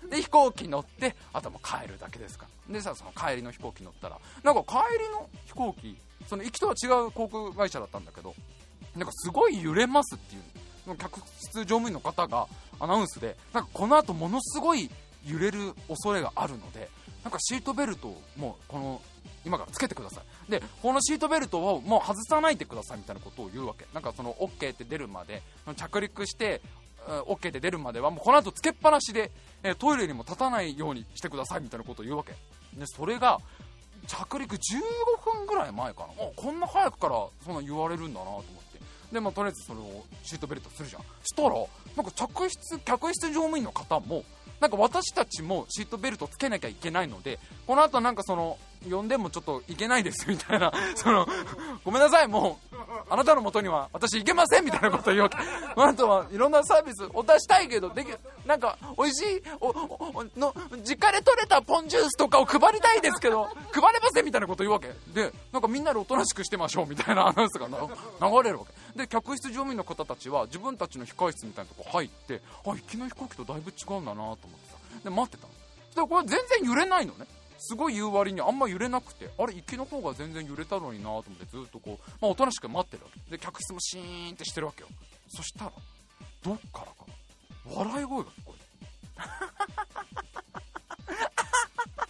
[0.10, 2.74] で飛行機乗ってあともう帰るだけですから。
[2.74, 5.97] でさその帰りの飛行機乗ったらなんか帰りの飛行機
[6.28, 8.36] その行きとは違う航空会社だったんだけど
[8.95, 10.41] なんかすごい揺れますっていう。
[10.97, 12.45] 客室乗務員の方が
[12.78, 14.89] アナウンスでなんかこの後ものすごい
[15.26, 16.89] 揺れる恐れがあるので
[17.24, 19.01] なんかシートベルトをもうこの
[19.46, 20.52] 今からつけてください。
[20.52, 23.86] でこのシートベルトをもう外さないでくださいみたいなことを言うわけ。
[23.94, 25.41] なんかその OK って出るまで
[25.76, 26.62] 着陸して
[27.06, 29.32] OK で出るまではもうこの後つけっぱなしで、
[29.62, 32.32] えトイレにも立たないようにしてくださいみたいなことを言うわけ。
[32.78, 33.39] でそれが
[34.08, 34.60] 着陸15
[35.38, 36.08] 分ぐらい前かな。
[36.36, 38.54] こんな早くからそんな言われるんだなと思って。
[39.12, 41.02] でもとりあえずそれをシートベルトするじゃん。
[41.24, 41.50] したら
[41.96, 44.24] なんか客室客室乗務員の方も
[44.60, 47.38] なんか私たちもシートベルトつけなきゃいけないので
[47.68, 48.58] この後なんかその
[48.89, 50.71] 呼んでもちょっといけないですみたいな。
[50.95, 51.27] その
[51.84, 52.75] ごめんなさいもう
[53.09, 55.38] あなたのもとには私行けませんみたいなこと言うわけ。
[55.75, 58.09] あとはいろんなサービスお出したいけどでき
[58.45, 60.53] なんか美味しいおおの
[60.84, 64.93] 実家で採れたポンジュースとかを配りたいですけど 配れませんみたいなこと言うわけ。
[65.13, 68.73] でなんかみんなでおとなしくしてましょうみたいなアナウンスが流れるわけ。
[68.99, 74.77] で客室乗務員の方たちは自分たちの控室みたいなとこ入ってあ行きの飛行機とだいぶ違うんだなと思ってさ。
[75.03, 75.53] で待ってたの。
[76.07, 77.25] でこれ全然揺れないのね。
[77.66, 83.32] すごい言う割にあんま揺れなくてあれ行きの方が全然揺れたのになと思ってずっとこう、まあ、おとなしく待ってるわけ。
[83.32, 84.89] で客室もシーンってしてるわけよ。
[85.30, 85.72] そしたら
[86.43, 86.93] どっからか
[87.66, 88.66] 笑い声が聞こえて。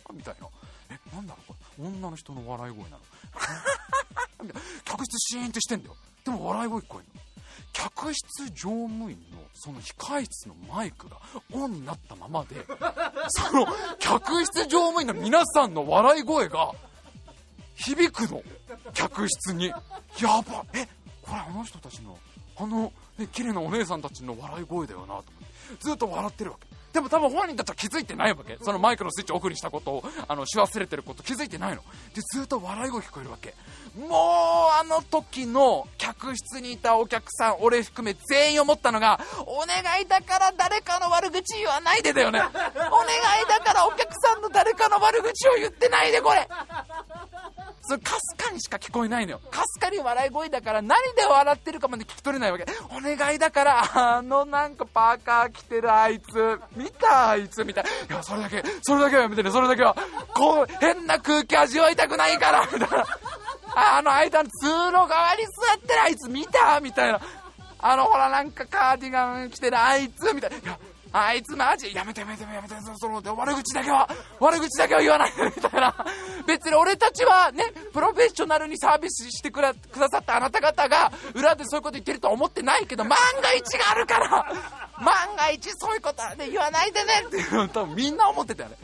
[0.14, 0.47] みたいな。
[0.89, 1.88] えなんだろうこれ。
[1.88, 2.99] 女の人の笑い声なの。
[4.86, 5.95] 客室シーンってしてんだよ。
[6.26, 7.22] でも笑い声聞こえるの。
[7.74, 11.18] 客室乗務員のその控室のマイクが
[11.51, 12.56] オンになったままで
[13.30, 13.68] その
[13.99, 16.72] 客室乗務員の皆さんの笑い声が
[17.76, 18.41] 響くの
[18.93, 19.68] 客室に。
[20.22, 20.88] やばえ
[21.22, 22.18] これあの人たちの
[22.56, 25.34] あの、ね、綺麗なお姉さんたちの笑い声だよなと思って
[25.80, 26.68] ずっと笑ってるわけ。
[26.94, 28.58] でも多分本人たちは気づいてないわけ。
[28.62, 31.82] そのマイクのスイッチオフにしたことをあのし忘れてること気づいてないの。
[32.14, 33.56] でずっと笑い声聞こえるわけ。
[33.98, 34.12] もう
[34.80, 42.39] あの時の客室にいたお客さん俺含め全員思ったのがお願いだから誰かの悪口言わないでだよね。
[42.39, 42.54] お願い
[43.50, 46.48] だからお客さんの誰かの悪口を言ってないでこれ。
[47.86, 49.42] そかすかにしか聞こえないのよ。
[49.52, 52.66] かすかに笑い声だから何で笑ってるかまで聞き取れないわけ。
[52.90, 56.60] お願いだからあのなんかパーカー着てるあいつ。
[56.76, 57.84] 見たあいつみたい。
[58.10, 59.96] いやそれだけそれだけはやめてねそれだけは
[60.34, 63.06] こう変な空気味わいたくないからみたいな。
[63.76, 67.20] あの間の通路側に座ってるあいつ見たみたいな。
[67.80, 70.58] あのほらなんかカーディガン着てるあいつみたいな。
[70.58, 70.80] いや
[71.14, 74.09] あいつマジやめてやめてやめてその悪口だけは
[74.39, 75.95] 悪口だけは言わないでみたいな。
[76.47, 84.51] 別に俺たちはねプロフェッショナルにサービスしてくだくださったあなた方が裏でそういうこと言ってるとは思ってないけど万が一があるから
[84.99, 88.78] 万が一そういうことはね言わないでねっていうの多分みんな思ってたよね。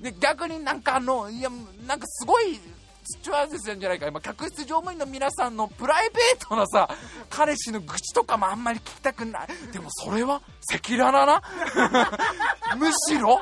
[0.00, 1.48] で逆になんかあのいや
[1.86, 2.60] なんかすごい
[3.06, 4.06] スチュワーデスなんじゃないか。
[4.06, 6.88] 今客室乗務員の皆さんのプライベートなさ
[7.30, 9.48] 彼氏の愚痴とかもあんまり聞きたくない。
[9.72, 10.42] でもそれは
[10.72, 11.42] 赤裸々な？
[12.76, 13.40] むしろ？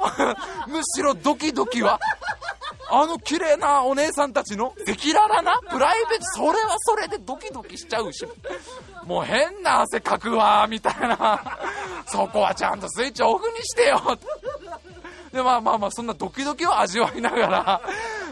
[0.68, 1.98] むしろドキドキは？
[2.90, 5.58] あの綺麗なお姉さんたちの赤裸々な？
[5.70, 6.24] プライベート？
[6.36, 8.26] それはそれでドキドキしちゃうし。
[9.04, 11.58] もう変な汗かくわみたいな。
[12.06, 14.00] そこはちゃんとスイッチオフにしてよ。
[15.32, 17.82] でまあまあまあそんなドキドキを味わいながら、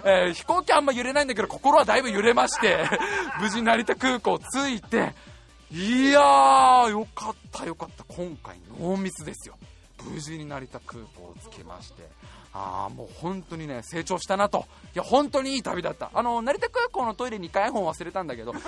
[0.04, 2.84] えー、飛行機あんま揺れないんだけど心はだいぶ揺れまして
[3.40, 5.14] 無事成田空港着いて
[5.72, 8.04] いやーよかったよかった。
[8.04, 9.56] 今回ノーミスですよ。
[10.04, 12.02] 無事に成田空港着きまして。
[12.54, 14.66] あもう本当にね成長したなと。
[14.94, 16.10] いや本当にいい旅だった。
[16.12, 18.52] あの成田空港のトイレ2回本忘れたんだけど。
[18.52, 18.64] それ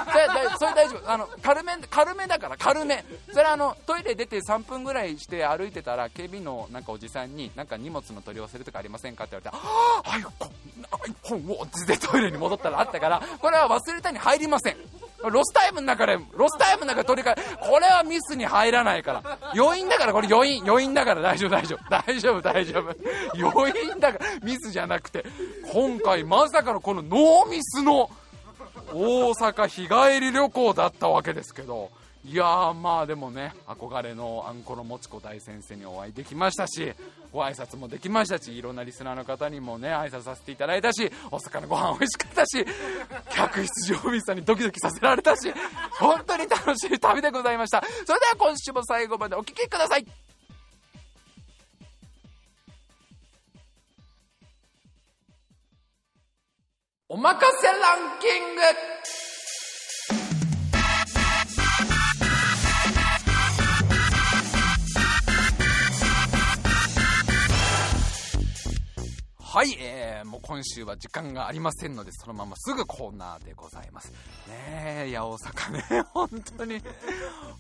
[0.59, 1.11] それ大丈夫。
[1.11, 3.05] あの軽め軽めだから軽め。
[3.33, 14.77] それあのトイレ出て3分ぐらいして歩いてたら警備のなんかおじさんになんか荷物の取り忘れとかありませんかって言われてああ本をってトイレに戻ったらあったからこれは忘れたに入りません。
[15.31, 19.39] ロスタイムの中で、ロスタイムの中で取り替え、これはミスに入らないから。
[19.55, 21.23] 余韻だから、これ余韻、余韻だから。
[21.23, 22.95] 大丈夫、大丈夫、大丈夫、大丈夫。
[23.35, 25.25] 余韻だから、ミスじゃなくて、
[25.73, 28.11] 今回まさかのこのノーミスの
[28.93, 31.91] 大阪日帰り旅行だったわけですけど、
[32.27, 36.93] いやーまあでもね憧れのあんこのもちこ大先生にお会いできましたし
[37.31, 42.65] ご挨拶もできましたしいろんなリスナーの方にもね挨拶させていただいたしお魚ご飯美味しかったし
[43.31, 45.53] 客室乗務員さんにドキドキさせられたし
[46.01, 47.83] 本当に楽しい旅でございました。
[48.07, 50.07] それでは今週も最後までお聴きください。
[57.09, 58.61] おまかせランキング。
[69.55, 74.11] はい、えー、もう今週は時間がありませんので、そのまますぐコーナーでございます。
[74.49, 76.29] ねえ、いや、大阪ね、 本
[76.59, 76.83] 当に、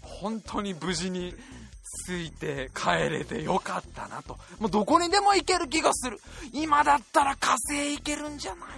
[0.03, 1.33] 本当に無事に
[2.07, 4.39] 着いて帰れてよかったなと。
[4.59, 6.19] もうどこにでも行ける気がする。
[6.53, 8.69] 今だったら火星行けるんじゃない？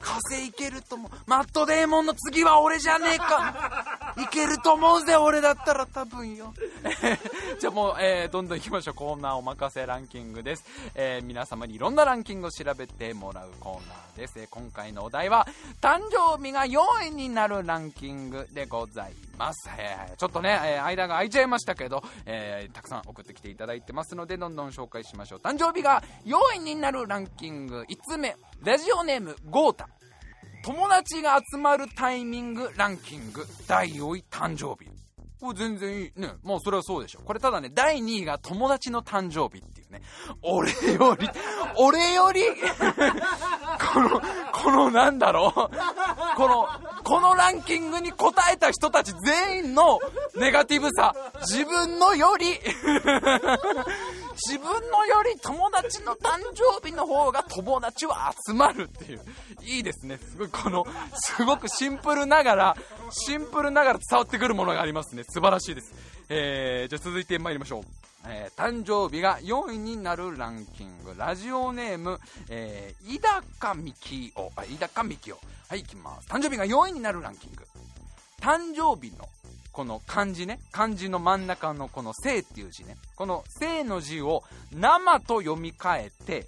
[0.00, 1.10] 火星行けると思う。
[1.26, 4.14] マットデーモンの次は俺じゃねえか。
[4.18, 6.54] いけると思うぜ、俺だったら多分よ。
[7.58, 8.94] じゃあもう、えー、どんどん行きましょう。
[8.94, 10.64] コーナーお任せランキングです。
[10.94, 14.46] えー、皆様にいろんなランキングを調べてもらうコーナーです。
[14.50, 15.46] 今回のお題は、
[15.80, 19.70] 誕生日が4位になるランキングでございます。
[19.78, 25.38] えー、ちょっとね、えー、間が空いちゃいましたけど、えー、たくさん送ってきていただいてますので、どんどん紹介しましょう。
[25.38, 29.88] 誕生日が4位になるランキング、5つ目、ラジオネーム、ゴータ。
[30.64, 34.90] 友達が集まるタイミングランキング、第4位誕生日。
[35.40, 36.12] これ全然いい。
[36.16, 36.32] ね。
[36.42, 37.20] もうそれはそうでしょ。
[37.20, 40.02] これただね、第2位が友達の誕生日っいうね。
[40.42, 41.28] 俺より、
[41.76, 42.42] 俺より
[43.92, 44.20] この、
[44.52, 45.52] このなんだろう？
[46.36, 46.68] この、
[47.04, 49.98] このランキングに答えた人たち全員の
[50.36, 51.14] ネガティブさ。
[51.40, 52.46] 自分のより
[54.46, 59.20] 自分のより友達の誕生日の方が友達は集まるっていう。
[59.62, 60.18] いいですね。
[60.18, 62.76] すごいこの、すごくシンプルながら、
[63.10, 65.24] シンプルながら伝わってくるものがありますね。
[65.24, 65.94] 素晴らしいです。
[66.28, 68.07] えー、じゃあ続いて参りましょう。
[68.26, 71.14] えー、誕生日が4位になるランキング。
[71.16, 74.52] ラジオネーム、えー、井高美希夫。
[74.56, 75.38] あ、井高美希夫。
[75.68, 76.28] はい、いきます。
[76.28, 77.64] 誕生日が4位になるランキング。
[78.40, 79.28] 誕生日の
[79.72, 84.42] この漢字ね、漢字の真ん中のこの生っていう字ね、この生の字を
[84.72, 86.46] 生と読み替えて、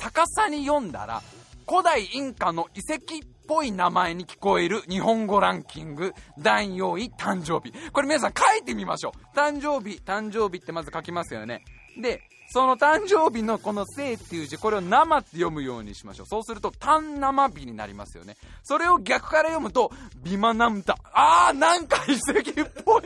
[0.00, 1.22] 逆さに読んだら、
[1.68, 7.72] 古代インカの遺跡っぽい名前に聞こえる日本語ランキング第4位誕生日。
[7.90, 9.36] これ皆さん書いてみましょう。
[9.36, 11.64] 誕生日、誕生日ってまず書きますよね。
[12.00, 12.20] で、
[12.50, 16.26] その誕生日のこの生っていう字、これを生って読むようにしましょう。
[16.26, 18.36] そうすると、単生日になりますよね。
[18.62, 19.92] それを逆から読むと、
[20.22, 20.96] ビマナムタ。
[21.12, 23.02] あー、なんか遺跡っぽい。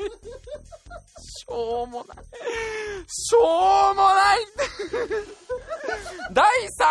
[1.24, 2.16] しょうもない。
[3.08, 4.46] しょうもない
[6.32, 6.44] 第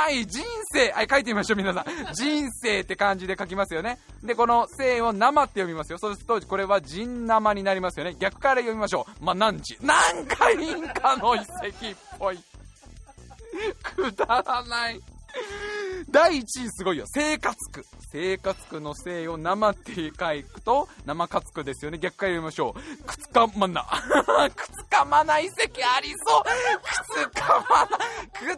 [0.09, 0.43] 3位、人
[0.73, 0.91] 生。
[0.91, 2.13] はい、書いてみましょう、皆さん。
[2.13, 3.99] 人生って漢字で書きますよね。
[4.23, 5.97] で、この生を生って読みますよ。
[5.99, 8.15] そうすると、これは人生になりますよね。
[8.19, 9.23] 逆から読みましょう。
[9.23, 9.77] まあ、何時。
[9.81, 12.10] なんかインカの遺跡っぽい。
[12.31, 12.37] い
[13.83, 15.01] くだらない。
[16.09, 17.05] 第1位すごいよ。
[17.07, 17.85] 生活区。
[18.11, 21.97] 生活区の生を生って書くと、生活区ですよね。
[21.97, 23.03] 逆から読みましょう。
[23.05, 23.85] くつかまな。
[24.53, 25.57] くつかまな遺跡
[25.95, 26.43] ありそう。
[26.81, 27.97] くつかまな、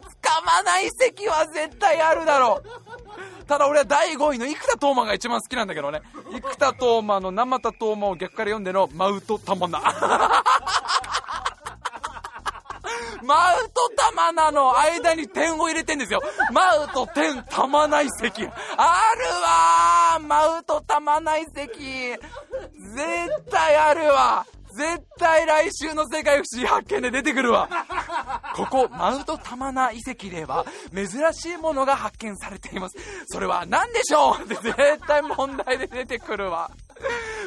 [0.00, 3.44] つかまな遺跡は絶対あるだろう。
[3.44, 6.00] ただ俺は第5位の生田斗真が一番好きなんだけどね。
[6.32, 9.80] 生田斗真の生田斗真を逆から読んでのマウトタマナ。
[13.22, 16.20] マウト玉名の間に点を入れてんですよ。
[16.52, 18.42] マウト点玉名遺跡。
[18.76, 19.24] ある
[20.18, 21.54] わマウト玉名遺跡。
[21.56, 22.20] 絶
[23.50, 27.68] 対あるわ絶対来週の世界不思議発見で出てくるわ。
[28.56, 32.96] ここ、マウトタマナ遺跡では、珍しいものが発見されています。
[33.26, 34.42] それは何でしょう？
[34.44, 36.72] って絶対問題で出てくるわ。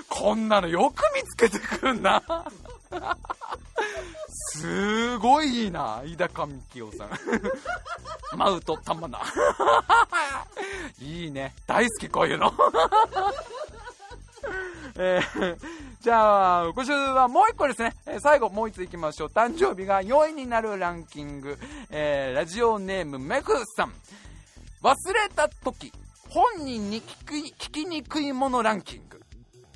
[0.08, 2.24] こんなのよく見つけてくんだ。
[4.60, 7.10] すごいいいな、飯田上清さん。
[8.38, 9.22] マウト玉な。
[11.00, 11.54] いいね。
[11.66, 12.54] 大好き、こういうの。
[15.00, 15.58] えー、
[16.02, 17.96] じゃあ、今週はもう一個ですね。
[18.06, 19.28] え最後、もう一ついきましょう。
[19.30, 21.58] 誕生日が4位になるランキング。
[21.90, 23.94] えー、ラジオネーム、メグさん。
[24.82, 25.92] 忘れた時、
[26.30, 29.22] 本人に聞き聞きにくいものランキング。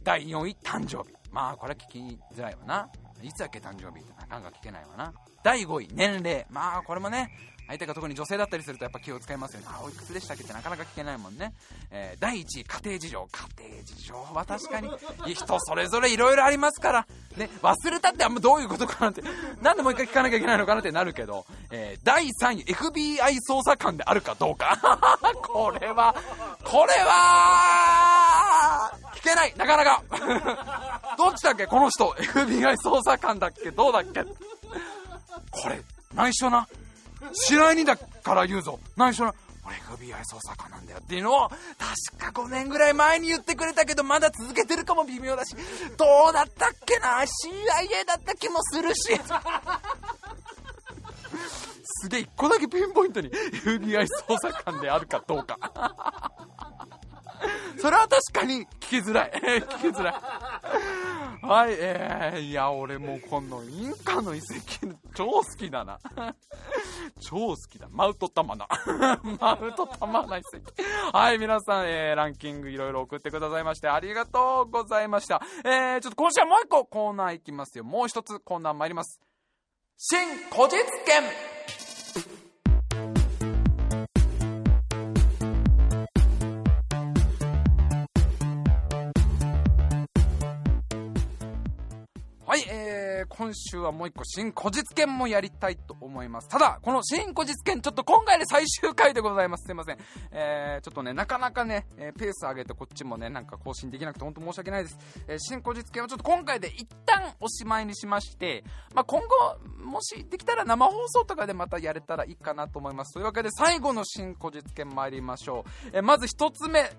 [0.04, 1.16] 第4位、誕生日。
[1.32, 2.90] まあ、これは聞きづらいわな。
[3.28, 5.14] いつだっけ誕生日ってなかなか聞けないわな。
[5.44, 6.46] 第5位、年齢。
[6.50, 7.32] まあ、これもね、
[7.72, 9.68] 相手が特に女性だったりするとやっぱ気を使いますよね。
[9.70, 11.54] あ、おいくつでしたっけってなかなか聞けないもんね。
[11.90, 13.28] えー、第1位、家庭事情。
[13.32, 14.90] 家庭事情は確かに、
[15.34, 17.08] 人それぞれ色々ありますから、
[17.38, 19.24] ね、忘れたってあんまどういうことかなって、
[19.62, 24.78] なんでもう一回聞かなきゃいけないのかなってなるけど、えー、第3位、FBI 捜査官であるかどうか。
[25.42, 26.14] これは、
[26.66, 30.04] これは、聞けないなかなか
[31.18, 31.68] どっちだっけ？
[31.68, 32.10] この人。
[32.18, 33.72] FBI 捜査官だっけ？
[33.72, 34.24] どうだっけ？
[35.52, 35.82] これ、
[36.14, 36.68] 内緒な。
[37.34, 38.80] 知らにだから言うぞ。
[38.96, 39.34] 内緒な。
[39.66, 39.76] 俺
[40.08, 45.56] FBI 捜査官なんだよっていうのを、確か5年ぐらい前に言ってくれたけど、まだ続けてるかも微妙だし、
[45.98, 49.20] どうだったっけな ?CIA だった気もするし。
[51.84, 53.30] すげえ、1個だけピンポイントに
[53.64, 56.32] FBI 捜査官であるかどうか。
[57.78, 59.32] それは確かに聞きづらい。
[59.62, 61.46] 聞きづらい。
[61.46, 66.00] はい、えー、いや、俺もこのインカの遺跡、超好きだな。
[67.20, 67.88] 超好きだ。
[67.90, 68.68] マウトタマナ。
[69.40, 71.18] マウトタマナ遺跡。
[71.18, 75.42] はい、皆さん、えー、ランキングいろいろ送ってくださいましてありがとうございました。
[75.64, 77.84] えー、ちょっと今週はもう一個コーナーいきますよ。
[77.84, 79.20] もう一つコーナー参ります。
[79.98, 80.20] 新
[80.50, 81.51] 古実
[93.52, 96.48] 今週はもう一個新古実験もやりたいと思います。
[96.48, 99.66] ただ、この新古実験ちょっと今回で最終回でございます。
[99.66, 99.98] すいません。
[100.32, 104.98] えー、ちょっとね、なかなかね、え、ペース上げてこっちもね、なんか更新できなくて本当申し訳ないです。
[105.28, 113.16] えー、新古実験はちょっと今回で一旦おしまいにしまして、まあ、今後、もしできたら生放送とかでまたやれたらいいかなと思います。
[113.16, 115.90] というわけで最後の新古実験参りましょう。
[115.92, 116.90] えー、まず一つ目。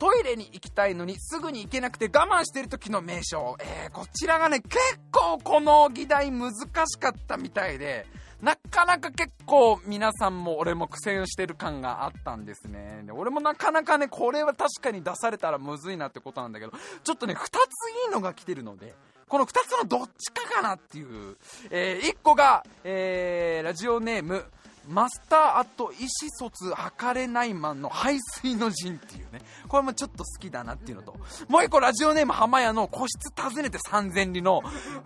[0.00, 3.56] トイレに行きたいのにすぐに行けなくて我慢してる時の名称。
[3.60, 4.78] えー、こちらがね、結
[5.12, 8.06] 構この議題難しかったみたいで、
[8.40, 13.02] なかなか結構皆さんも俺も苦戦してる感があったんですね。
[13.04, 16.72] で俺もなかなかね、これは確かに出されたらむずいなってことなんだけど、
[17.04, 18.94] ちょっとね、2ついいのが来てるので、
[19.28, 21.36] この2つのどっちかかなっていう、
[21.70, 24.46] え1個が、えー、ラジオネーム
[24.88, 26.08] マスターアット意思
[26.38, 29.40] 疎通図れないマンの排水の陣っていうね。
[29.68, 31.14] これもちょっと好きだなっていうのと。
[31.48, 34.62] もう1個ラジオネーム浜屋の個室訪ねて3000里の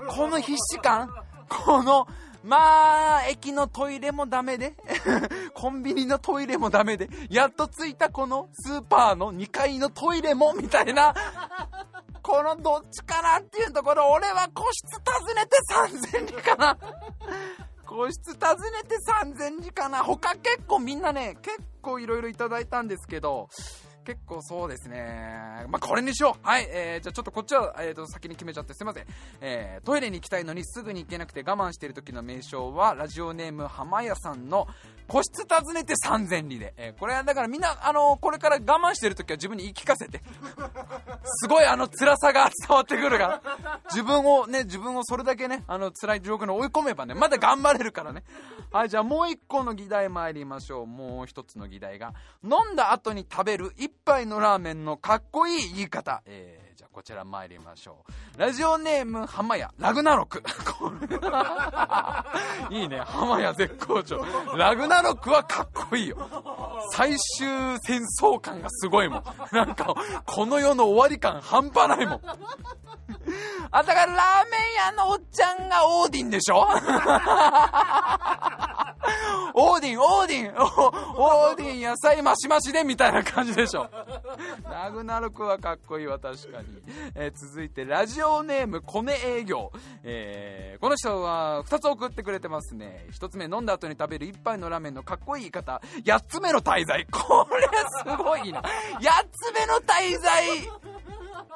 [0.09, 1.11] この必死感。
[1.49, 2.07] この
[2.45, 4.75] まあ、駅のトイレもダメで、
[5.55, 11.15] コンビニのトイレもダメで、やっと着いたこのスーパーの2階のトイレも、みたいな、
[12.23, 15.57] このどっちかなっていうところ、俺は個室訪ねて
[16.23, 16.77] 3000里かな。
[17.87, 20.03] 個室訪ねて3000字かな。
[20.03, 23.49] 他結構みんなね、結構いろいろいただいたんですけど、
[24.05, 25.65] 結構そうですね。
[25.69, 26.47] まあ、これにしよう。
[26.47, 26.67] はい。
[26.69, 29.07] えー、じゃあちょっとこっちは、えー、と先に決めちゃってすいません。
[29.41, 34.69] えー、トイレに行きたいのにすぐに行けなくて我慢している時の名称は、ラジオネーム浜屋さんの
[35.09, 36.75] 個室訪ねて3000里で。
[36.77, 40.21] えー、これはだからみんな、あのー、これから我慢してる時は自分に言い聞かせて。
[41.25, 43.81] すごいあの辛さが 伝わってくるから。
[43.91, 48.23] 自分をね、自分をそれだけね、あの辛い状況に追い込めばね、まだ頑張れるからね。
[48.71, 50.87] はい、じゃあもう一個の議題参りましょう。
[50.87, 56.23] もう一つの議題が、飲んだ後に食べる一杯のラーメンのかっこいい言い方。
[56.27, 58.05] えー、じゃあこちら参りましょ
[58.37, 58.41] う。
[58.41, 60.43] ラジオネーム、浜屋、ラグナロク。
[62.71, 64.25] いいね、浜屋絶好調。
[64.57, 66.17] ラグナロクはかっこいいよ。
[66.93, 67.49] 最終
[67.83, 69.25] 戦争感がすごいもん。
[69.53, 69.95] なんか、
[70.27, 72.21] この世の終わり感半端ないもん。
[73.71, 76.67] あ、だからラーメン屋のおっちゃんがオーディンでしょ？
[79.55, 83.89] オーディン、オーディン、オーディン野菜マシマシでみたいな感じでしょ。
[84.65, 86.67] ラグナロクはかっこいいわ、確かに。
[87.15, 89.71] えー、続いて、ラジオネーム、コネ営業。
[90.03, 93.07] えー、この人は2つ送ってくれてますね。
[93.13, 95.81] 1つ目、飲んだ後に食べる1杯のラーメンのかっこいい言い方。
[96.05, 97.07] 8つ目の大罪。
[97.11, 97.67] これ
[98.13, 98.61] すごいな。
[98.61, 98.65] 8
[99.31, 100.94] つ目の大罪。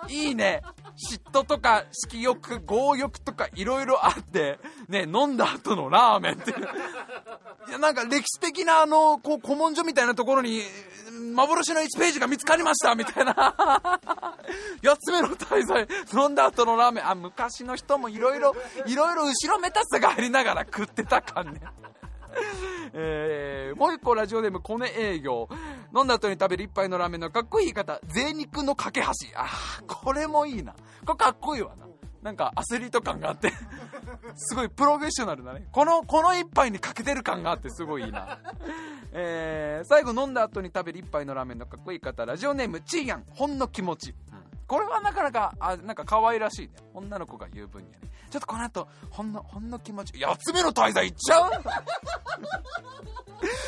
[0.08, 0.62] いいね。
[0.96, 4.58] 嫉妬とか色欲、強欲とかいろいろあって、
[4.88, 6.68] ね、飲んだ後のラーメンっていう。
[7.68, 10.62] いや、なんか歴史的なあの、こう、古文書みたいなところに、
[11.34, 13.34] 幻の1ページが見つかりましたみたいな。
[14.82, 17.08] 8つ目の滞在、飲んだ後のラーメン。
[17.08, 18.54] あ、昔の人もいろいろ、
[18.86, 21.60] いろいろ後ろめたさがありながら食ってた感ね。
[22.94, 25.48] えー、もう一個ラジオネーム米営業。
[25.96, 28.00] 飲んだ後に食べる一杯のラーメンのかっこいい言い方。
[28.06, 29.06] 贅肉の架け橋。
[29.36, 30.72] あーこれもいいな。
[31.04, 31.86] これかっこいいわな。
[32.22, 33.52] なんかアスリート感があって。
[34.34, 35.66] すごいプロフェッショナルだね。
[35.72, 38.38] このこの一杯にかけてる感があってすごいいいな。
[39.12, 42.26] えー、最後飲んだ後に食べる一杯のラーメンのかっこいい方。
[42.26, 44.16] ラジオネームちーやんほんの気持ち、うん。
[44.66, 46.74] これはなかなか、あ、なんか可愛らしいね。
[46.92, 48.08] 女の子が言う分にはね。
[48.30, 51.50] ちょっとこの後、ほんの、ほんの気持ち、八つ目の滞在いっちゃう？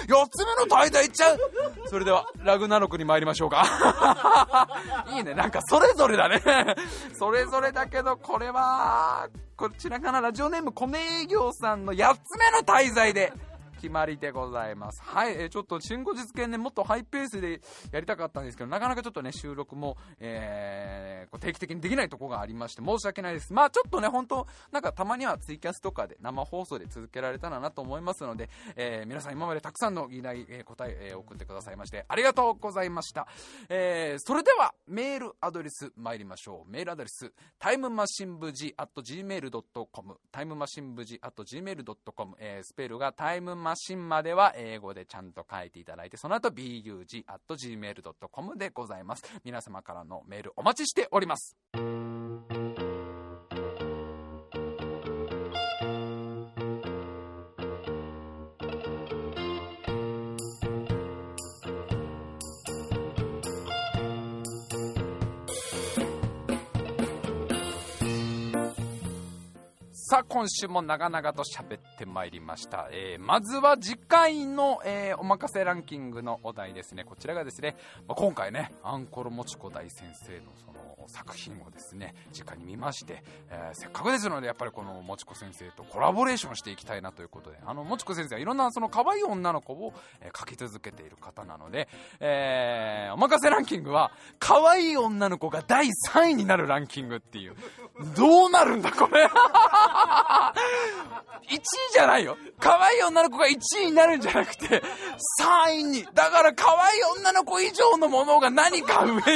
[0.09, 1.39] 四つ目の滞在いっちゃう？
[1.87, 4.69] それでは、ラグナロクに参りましょうか。
[5.15, 5.35] いいね。
[5.35, 6.43] なんかそれぞれだね。
[7.19, 13.33] それぞれだけど、これは、こちらかな、ラジオネーム、米営業さんの8つ目の滞在で、
[13.81, 15.03] 決まりでございます。
[15.03, 23.55] はい、えー、ちょっと新後日券ね、もっとハイペースでやりたかったんですけど、なかなかちょっとね、収録も、えー、こう定期的にできないとこがありまして、申し訳ないです。
[23.55, 33.27] まあちょっとね、本当なんかたまにはツイキャスとかで生放送で続けられたらなと思いますので、えー、皆さん今までたくさんの議題、えー、答ええー、送ってくださいまして、ありがとうございました。
[33.71, 36.71] えー、それでは、メールアドレス参りましょう。
[36.71, 49.23] メールアドレス、タイムマシン部ジ at gmail.com、タイムマシン部ジ at gmail.com、えー、スペルがタイムマシンマシンまでは英語でちゃんと書いていただいて、その後 bug.gmail.com でございます。
[49.45, 51.57] 皆様からのメールお待ちしております。
[70.11, 72.89] さあ、今週も長々と喋ってまいりました。
[72.91, 77.05] えー、まずは次回の、えー、おまかせランキングのお題ですね。
[77.05, 77.77] こちらがですね、
[78.09, 91.89] まあ、今回ね、アンコロもちこ大先生のその作品をですね、次回に見まして、えー、せっかくですので、やっぱりこのもちこ先生とコラボレーションしていきたいなということで、あの、もちこ先生はいろんなその可愛い女の子を、え、描き続けている方なので、
[92.21, 97.57] えー、おまかせランキングは、可愛い女の子が第3位になるランキングっていう。
[98.17, 99.29] どうなるんだ、これ。
[101.51, 101.61] 1位
[101.93, 102.37] じゃないよ。
[102.59, 104.83] 可愛い女の子が1位になるんじゃなくて、
[105.41, 106.05] 3位に。
[106.15, 109.21] だから可愛い女の子以上のものが何か上に。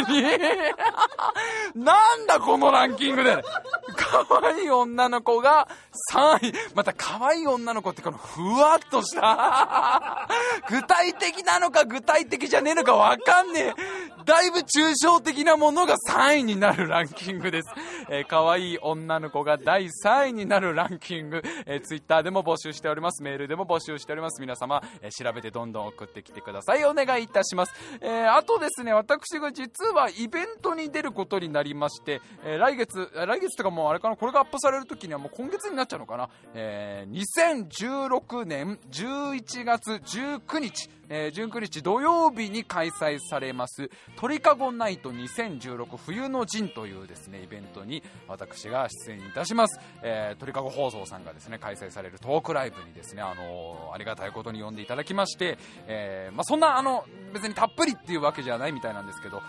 [1.75, 3.43] なんだこのランキングで。
[3.97, 5.69] 可愛い女の子が
[6.13, 6.53] 3位。
[6.75, 10.29] また可愛い女の子ってこのふわっとした。
[10.69, 14.25] 具体的なのか具体的じゃねえのかわかんねえ。
[14.25, 17.69] だいぶ抽象的なものが3位になるランキングです。
[18.09, 23.23] えー、可愛い女の子が第3位になるランキング、えー、ツイッターでも募集しております。
[23.23, 24.41] メールでも募集しております。
[24.41, 26.85] 皆様、えー、調べてどんどん送ってきてください。
[26.85, 27.75] お願いいたします。
[28.01, 36.29] えー、あとですね、私が実はイベントに出ることにになりまして、えー、来月、来月とかもうあれかな、これがアップされる時にはもう今月になっちゃうのかな。
[36.55, 37.25] えー、
[37.69, 59.43] 2016年11月19日、えー、19日土曜日に開催されます鳥かごナイト2016冬の陣というですねイベントに私が出演いたします、えー、鳥かご放送さんがですね開催されるトークライブにですねあのー、ありがたいことに呼んでいただきまして、えー、まあ、そんなあの別にたっぷりっていうわけじゃないみたいなんですけど、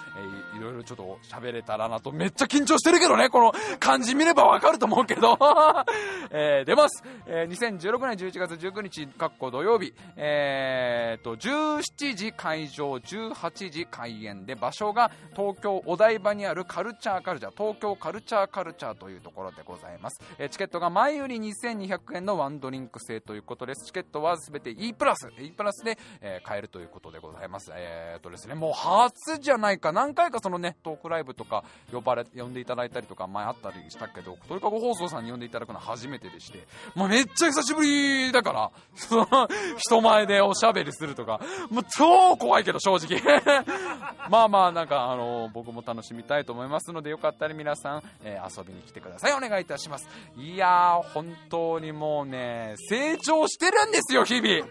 [0.53, 5.37] えー、いろいろちょっと喋れたらなとめっちゃ緊張してるけどねこの漢字見ればわかると思うけど、
[6.31, 9.93] えー、出ます、えー、2016年11月19日かっこ土曜日。
[10.15, 23.85] えー、と17時会場18時開演で場所が東京お台場にあるカルチャーカルチャー東京カルチャーカルチャーというところでございます、えチケットが前より2200円のワンドリンク制ということです。
[23.85, 25.29] チケットは全て E プラス。
[25.39, 27.71] E プラスで、えー、買えるということでございます。
[27.73, 29.91] えー、とですねもう初じゃないか。
[29.91, 39.27] 何回かそのねトークライブとか呼ばれ呼んでいただいたりとか前あったりしたけど鳥かご放送さんに呼んでいただくのは初めてでしてもうめっちゃ久しぶりだからその
[39.77, 41.39] 人前でおしゃべりするとか
[41.69, 43.21] もう超怖いけど、正直。
[44.29, 49.33] まあまあ、なんか、あの、僕も楽しみたいと思いますので、よかったら皆さん、えー、遊びに来てください。
[49.33, 50.07] お願いいたします。
[50.37, 54.67] いやー、本当にもうね、成長してるんですよ、日々。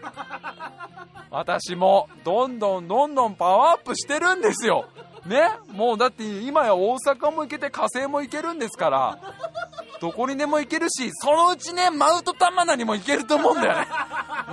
[1.31, 4.85] 私も、どんどんどんどんパワーアップしてるんですよ。
[5.25, 9.19] ねもうだって今や大阪も行けて火星も行けるんですから、
[9.99, 13.87] どこにでも行けるし、そのうちね、マウト玉名にも行けると思うんだよね。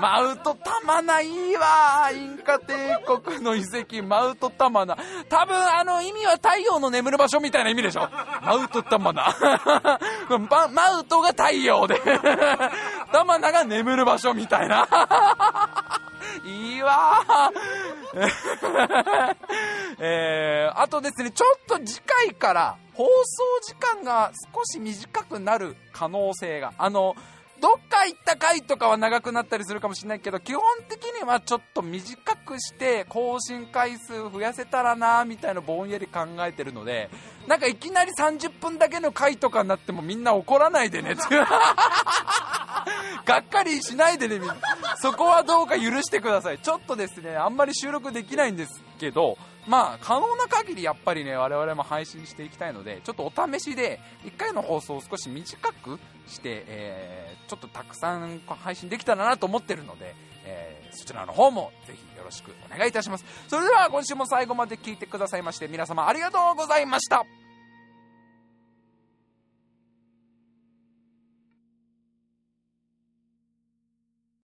[0.00, 2.74] マウトタマナいいわインカ帝
[3.24, 4.96] 国の遺跡、マウトタマナ。
[5.28, 8.08] 多分あの意味は太陽の眠る場所みたいな意味でしょ
[8.42, 9.34] マウトタマナ。
[10.72, 12.00] マウトが太陽で
[13.12, 14.88] タマナが眠る場所みたいな。
[16.44, 17.24] いいわ。
[19.98, 23.10] えー、あとですね、ちょっと次回から放送
[23.62, 27.14] 時間が少し短くなる可能性が、あの、
[27.62, 37.08] どっか行った回とかは長くなったりするかもしれないけど、基本的にはちょっと短くして更新回数増やせたらなみたいなぼんやり考えてるので、
[37.46, 41.22] なんかいきなり30分だけの回とかになってもみんな怒らないでねって
[43.24, 44.56] がっかりしないでね、みんな。
[44.96, 46.58] そこはどうか許してください。
[46.58, 60.14] ちょっとですね、あんまり収録できないんですけど、まあ、可能な限りやっぱりね、我々も配信していきたいので、ちょっとお試しで、1回の放送を少し短くして、えー、ちょっとたくさん配信できたらなと思ってるので、
[60.44, 63.24] えー、そちらの方もぜひよろしくお願いいたします。
[63.48, 67.41] それでは今週も最後まで聞いてくださいまして、皆様ありがとうございました。